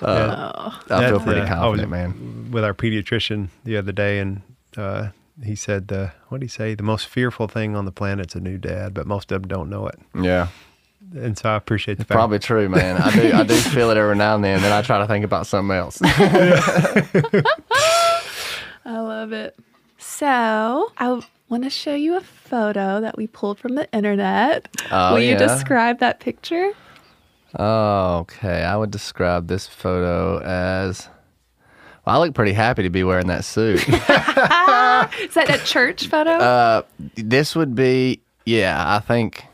[0.01, 2.51] Uh, I feel That, pretty uh, I was confident, man.
[2.53, 4.43] With our pediatrician the other day, and
[4.77, 5.09] uh,
[5.43, 6.77] he said, uh, "What did he say?
[6.77, 9.69] The most fearful thing on the planet's a new dad, but most of them don't
[9.69, 10.47] know it." Yeah.
[11.17, 12.17] And so I appreciate the fact.
[12.17, 12.97] Probably true, man.
[13.03, 13.33] I do.
[13.33, 14.63] I do feel it every now and then.
[14.63, 15.99] Then I try to think about something else.
[16.05, 17.43] I
[18.87, 19.57] love it.
[19.99, 24.69] So I want to show you a photo that we pulled from the internet.
[24.91, 25.39] Oh, Will you yeah.
[25.39, 26.73] describe that picture?
[27.59, 28.65] Oh, okay.
[28.65, 31.09] I would describe this photo as.
[32.05, 33.79] Well, I look pretty happy to be wearing that suit.
[33.89, 33.95] Is
[35.35, 36.33] that a church photo?
[36.33, 36.83] uh,
[37.15, 38.97] this would be, yeah.
[38.97, 39.45] I think.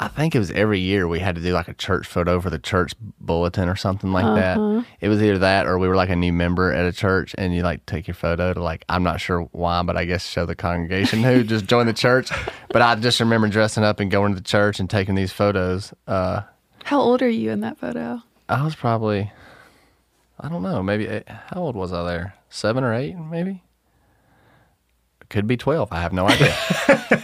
[0.00, 2.50] I think it was every year we had to do like a church photo for
[2.50, 4.84] the church bulletin or something like that.
[5.00, 7.52] It was either that or we were like a new member at a church and
[7.52, 10.46] you like take your photo to like I'm not sure why, but I guess show
[10.46, 12.30] the congregation who just joined the church.
[12.70, 15.94] But I just remember dressing up and going to the church and taking these photos.
[16.06, 16.42] Uh,
[16.84, 18.22] How old are you in that photo?
[18.48, 19.32] I was probably,
[20.38, 22.34] I don't know, maybe eight, how old was I there?
[22.50, 23.62] Seven or eight, maybe.
[25.30, 25.92] Could be twelve.
[25.92, 26.52] I have no idea.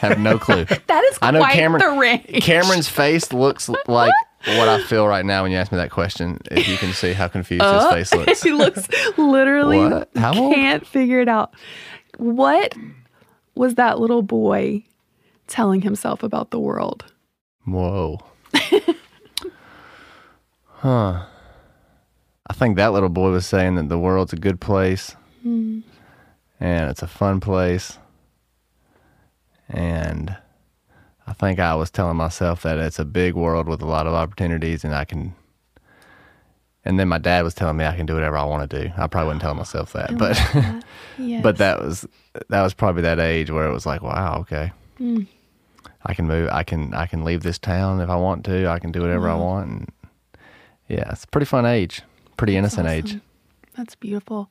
[0.00, 0.66] have no clue.
[0.86, 1.80] That is I know quite Cameron.
[1.94, 2.42] the range.
[2.42, 4.12] Cameron's face looks like
[4.46, 6.38] what I feel right now when you ask me that question.
[6.50, 8.42] If you can see how confused his uh, face looks.
[8.42, 10.10] he looks literally What?
[10.16, 10.54] How old?
[10.54, 11.54] can't figure it out.
[12.18, 12.74] What
[13.54, 14.84] was that little boy
[15.46, 17.04] telling himself about the world?
[17.64, 18.20] Whoa.
[20.68, 21.24] huh.
[22.46, 25.80] I think that little boy was saying that the world's a good place hmm.
[26.60, 27.98] And it's a fun place.
[29.68, 30.36] And
[31.26, 34.12] I think I was telling myself that it's a big world with a lot of
[34.14, 35.34] opportunities and I can.
[36.84, 38.92] And then my dad was telling me I can do whatever I want to do.
[38.98, 40.84] I probably wouldn't tell myself that, oh but
[41.18, 41.42] Yes.
[41.42, 42.06] but that was
[42.48, 44.72] that was probably that age where it was like, wow, okay.
[45.00, 45.26] Mm.
[46.06, 46.50] I can move.
[46.52, 48.68] I can I can leave this town if I want to.
[48.68, 49.70] I can do whatever I want.
[49.70, 49.92] And
[50.88, 52.02] yeah, it's a pretty fun age,
[52.36, 53.18] pretty innocent age.
[53.76, 54.50] That's beautiful.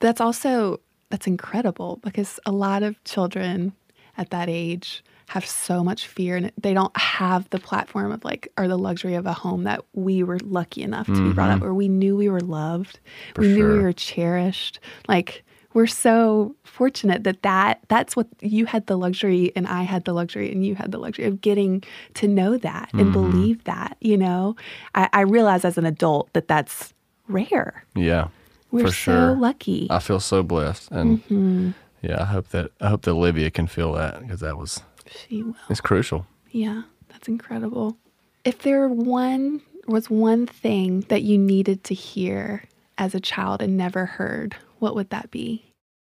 [0.00, 0.80] That's also
[1.10, 3.72] that's incredible because a lot of children
[4.18, 8.48] at that age have so much fear and they don't have the platform of like
[8.56, 11.56] or the luxury of a home that we were lucky enough to be brought up
[11.56, 11.64] mm-hmm.
[11.64, 13.00] where we knew we were loved.
[13.36, 14.78] we knew we were cherished.
[15.08, 15.44] Like
[15.74, 20.14] we're so fortunate that that that's what you had the luxury and I had the
[20.14, 21.82] luxury and you had the luxury of getting
[22.14, 23.12] to know that and mm-hmm.
[23.12, 24.54] believe that, you know.
[24.94, 26.94] I, I realize as an adult that that's
[27.28, 27.84] rare.
[27.96, 28.28] Yeah,
[28.76, 29.36] We're for so sure.
[29.36, 29.86] lucky.
[29.90, 31.70] I feel so blessed, and Mm-hmm.
[32.02, 34.80] yeah, I hope that I hope that Olivia can feel that because that was
[35.28, 35.54] she will.
[35.68, 36.26] it's crucial.
[36.50, 37.96] Yeah, that's incredible.
[38.44, 42.64] If there one was one thing that you needed to hear
[42.98, 45.64] as a child and never heard, what would that be?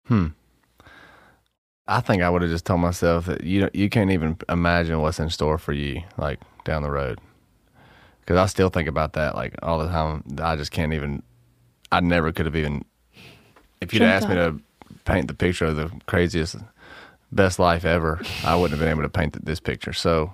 [0.07, 0.27] Hmm.
[1.87, 5.19] I think I would have just told myself that you you can't even imagine what's
[5.19, 7.19] in store for you like down the road.
[8.21, 10.23] Because I still think about that like all the time.
[10.41, 11.23] I just can't even.
[11.91, 12.85] I never could have even.
[13.81, 14.59] If you'd asked me to
[15.05, 16.57] paint the picture of the craziest,
[17.31, 19.93] best life ever, I wouldn't have been able to paint this picture.
[19.93, 20.33] So,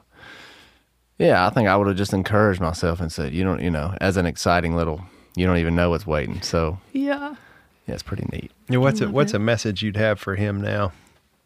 [1.19, 3.95] yeah, I think I would have just encouraged myself and said, you don't, you know,
[4.01, 5.01] as an exciting little,
[5.35, 6.41] you don't even know what's waiting.
[6.41, 7.35] So, Yeah.
[7.87, 8.51] yeah, it's pretty neat.
[8.67, 9.37] Yeah, what's a, what's it.
[9.37, 10.91] a message you'd have for him now?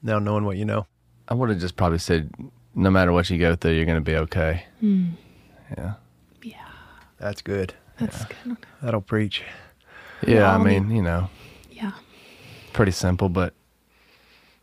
[0.01, 0.87] Now knowing what you know.
[1.27, 2.31] I would have just probably said,
[2.73, 4.63] no matter what you go through, you're going to be okay.
[4.79, 5.09] Hmm.
[5.77, 5.93] Yeah.
[6.41, 6.55] Yeah.
[7.19, 7.73] That's good.
[7.99, 8.57] That's good.
[8.81, 9.43] That'll preach.
[10.27, 11.29] Yeah, I all mean, you know,
[11.71, 11.91] Yeah.
[12.73, 13.53] Pretty simple, but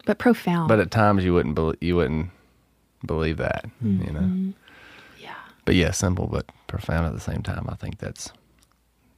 [0.04, 0.68] But profound.
[0.68, 2.30] but at times you wouldn't bel you wouldn't
[3.04, 4.52] believe that, you know.
[5.20, 5.34] yeah.
[5.64, 7.66] But yeah, simple but profound at the same time.
[7.68, 8.30] I think that's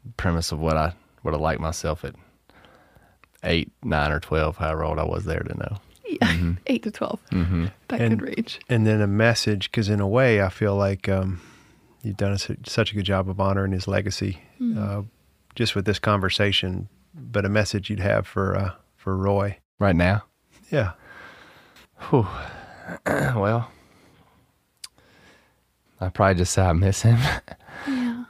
[0.05, 2.15] the premise of what I would have liked myself at
[3.45, 5.77] eight, nine, or twelve, however old I was there to know.
[6.07, 6.53] Yeah.
[6.67, 7.67] Eight to 12 Mm-hmm.
[7.89, 8.61] That And- could range.
[8.71, 11.39] and then a message because in a way i feel like um,
[12.03, 14.39] you've done a, such a good job of honoring his legacy
[14.75, 15.03] uh,
[15.59, 20.25] just with this conversation but a message you'd have for uh, for roy Right now,
[20.71, 20.93] yeah
[22.09, 22.27] Whew.
[23.07, 23.71] well,
[26.01, 27.19] I probably just say I miss him.
[27.87, 28.25] Yeah.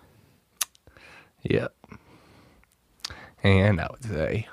[1.43, 1.75] Yep.
[3.43, 4.49] And I would say,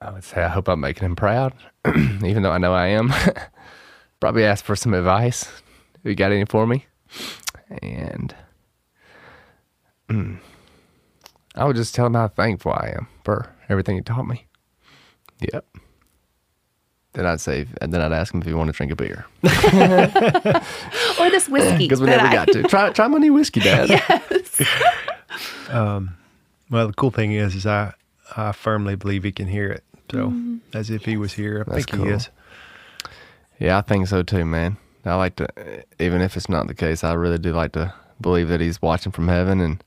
[0.00, 1.54] I would say, I hope I'm making him proud,
[1.86, 3.12] even though I know I am.
[4.20, 5.44] Probably ask for some advice.
[5.94, 6.86] If you got any for me?
[7.82, 8.34] And
[10.10, 10.38] mm,
[11.60, 14.46] I would just tell him how thankful I am for everything he taught me.
[15.52, 15.64] Yep.
[17.12, 19.26] Then I'd say, and then I'd ask him if he wanted to drink a beer
[21.20, 21.78] Or this whiskey.
[21.88, 22.90] because we never I- got to try.
[22.90, 23.88] Try my new whiskey, Dad.
[24.30, 24.62] Yes.
[25.70, 26.16] um,
[26.70, 27.92] well the cool thing is is i
[28.36, 30.32] i firmly believe he can hear it so
[30.74, 32.28] as if he was here i That's think he is
[33.60, 34.76] Yeah, I think so too, man.
[35.04, 35.48] I like to,
[35.98, 39.12] even if it's not the case, I really do like to believe that he's watching
[39.12, 39.60] from heaven.
[39.60, 39.82] And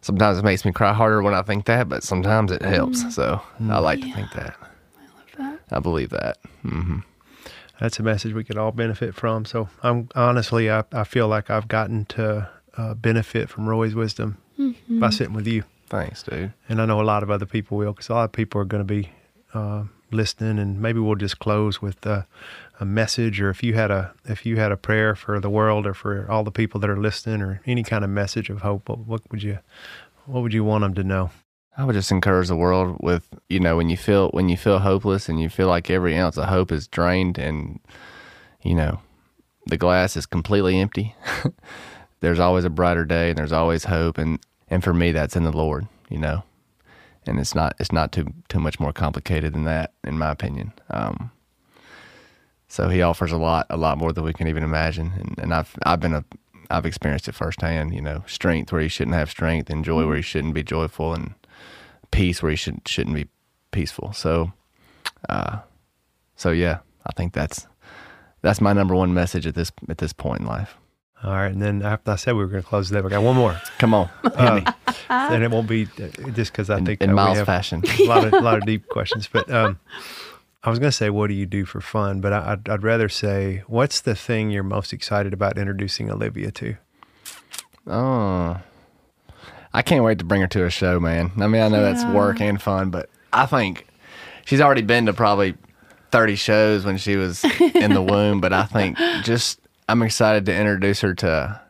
[0.00, 3.14] sometimes it makes me cry harder when I think that, but sometimes it helps.
[3.14, 4.56] So I like to think that.
[4.60, 5.02] I
[5.44, 5.76] love that.
[5.76, 6.38] I believe that.
[6.62, 6.98] hmm
[7.78, 9.44] that's a message we could all benefit from.
[9.44, 14.38] So I'm honestly, I, I feel like I've gotten to uh, benefit from Roy's wisdom
[14.88, 16.54] by sitting with you, Thanks, dude.
[16.70, 18.64] and I know a lot of other people will, because a lot of people are
[18.64, 19.10] going to be
[19.52, 22.22] uh, listening, and maybe we'll just close with uh,
[22.78, 25.86] a message, or if you had a if you had a prayer for the world
[25.86, 28.88] or for all the people that are listening, or any kind of message of hope,
[28.88, 29.58] what, what would you
[30.26, 31.30] what would you want them to know?
[31.78, 34.78] I would just encourage the world with, you know, when you feel when you feel
[34.78, 37.80] hopeless and you feel like every ounce of hope is drained and
[38.62, 39.00] you know,
[39.66, 41.14] the glass is completely empty.
[42.20, 45.44] there's always a brighter day and there's always hope and and for me that's in
[45.44, 46.42] the Lord, you know.
[47.26, 50.72] And it's not it's not too too much more complicated than that in my opinion.
[50.90, 51.30] Um
[52.68, 55.54] so he offers a lot a lot more than we can even imagine and, and
[55.54, 56.24] I've I've been a
[56.70, 60.16] I've experienced it firsthand, you know, strength where you shouldn't have strength and joy where
[60.16, 61.34] you shouldn't be joyful and
[62.10, 63.28] peace where you shouldn't shouldn't be
[63.70, 64.12] peaceful.
[64.12, 64.52] So,
[65.28, 65.58] uh,
[66.34, 67.66] so yeah, I think that's
[68.42, 70.76] that's my number one message at this at this point in life.
[71.22, 73.22] All right, and then after I said we were going to close there, we got
[73.22, 74.66] one more, Come on, um,
[75.08, 77.82] and it won't be uh, just because I in, think in uh, Miles fashion.
[78.00, 79.28] a lot of a lot of deep questions.
[79.32, 79.78] But um,
[80.66, 82.20] I was going to say, what do you do for fun?
[82.20, 86.50] But I, I'd, I'd rather say, what's the thing you're most excited about introducing Olivia
[86.50, 86.76] to?
[87.86, 88.58] Oh,
[89.72, 91.30] I can't wait to bring her to a show, man.
[91.38, 93.86] I mean, I know that's work and fun, but I think
[94.44, 95.54] she's already been to probably
[96.10, 98.40] 30 shows when she was in the womb.
[98.40, 101.60] But I think just, I'm excited to introduce her to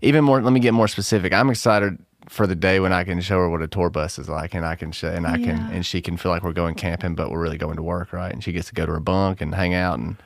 [0.00, 0.40] even more.
[0.40, 1.34] Let me get more specific.
[1.34, 1.98] I'm excited
[2.32, 4.64] for the day when I can show her what a tour bus is like and
[4.64, 7.30] I can show, and I can, and she can feel like we're going camping, but
[7.30, 8.32] we're really going to work, right?
[8.32, 10.16] And she gets to go to her bunk and hang out and,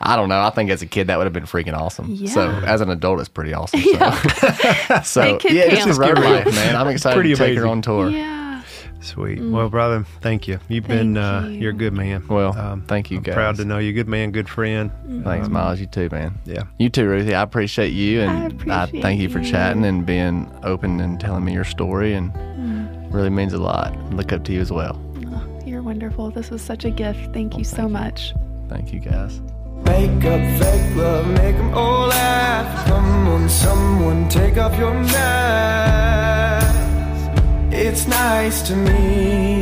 [0.00, 0.40] I don't know.
[0.40, 2.26] I think as a kid that would have been freaking awesome.
[2.28, 3.80] So as an adult, it's pretty awesome.
[3.80, 3.88] So,
[5.02, 5.86] so yeah, it's camp.
[5.88, 6.76] just road life, man.
[6.76, 7.70] I'm excited Pretty to take her amazing.
[7.70, 8.08] on tour.
[8.10, 8.37] Yeah.
[9.00, 9.40] Sweet.
[9.40, 10.58] Well, brother, thank you.
[10.68, 11.60] You've been uh, you.
[11.60, 12.26] you're a good man.
[12.26, 13.34] Well, um, thank you, I'm guys.
[13.34, 13.92] proud to know you.
[13.92, 14.90] Good man, good friend.
[15.24, 15.78] Thanks, Miles.
[15.80, 16.34] You too, man.
[16.44, 16.64] Yeah.
[16.78, 17.34] You too, Ruthie.
[17.34, 18.46] I appreciate you, and I
[18.84, 19.50] appreciate thank you for you.
[19.50, 23.12] chatting and being open and telling me your story, and Mm.
[23.14, 23.94] really means a lot.
[24.12, 25.00] Look up to you as well.
[25.32, 26.30] Oh, you're wonderful.
[26.32, 27.32] This was such a gift.
[27.32, 28.34] Thank you so much.
[28.68, 29.40] Thank you, guys.
[29.84, 32.86] Make up fake love, make them all laugh.
[32.88, 36.27] Come on, someone, take off your mask.
[37.80, 39.60] It's nice to me.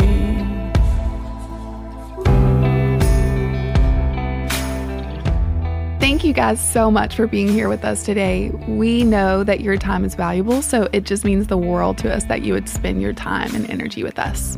[6.01, 8.49] Thank you guys so much for being here with us today.
[8.69, 12.25] We know that your time is valuable, so it just means the world to us
[12.25, 14.57] that you would spend your time and energy with us.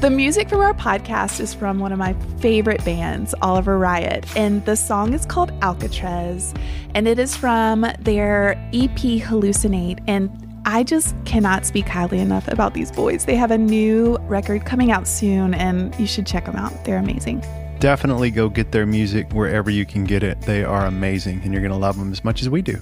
[0.00, 4.64] The music from our podcast is from one of my favorite bands, Oliver Riot, and
[4.64, 6.54] the song is called Alcatraz,
[6.94, 10.02] and it is from their EP Hallucinate.
[10.06, 13.24] And I just cannot speak highly enough about these boys.
[13.24, 16.84] They have a new record coming out soon, and you should check them out.
[16.84, 17.44] They're amazing.
[17.78, 20.40] Definitely go get their music wherever you can get it.
[20.40, 22.80] They are amazing, and you're going to love them as much as we do.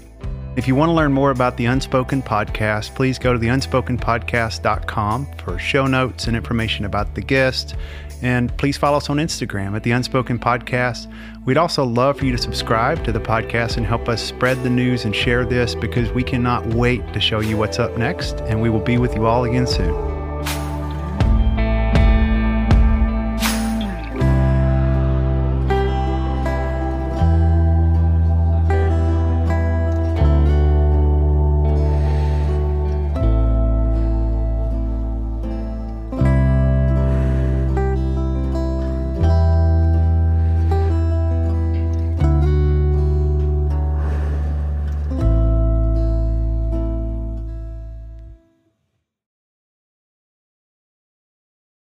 [0.57, 5.27] If you want to learn more about the Unspoken Podcast, please go to the unspokenpodcast.com
[5.37, 7.75] for show notes and information about the guest.
[8.25, 11.13] And please follow us on Instagram at the Unspoken Podcast.
[11.45, 14.71] We'd also love for you to subscribe to the podcast and help us spread the
[14.71, 18.41] news and share this because we cannot wait to show you what's up next.
[18.41, 20.24] And we will be with you all again soon.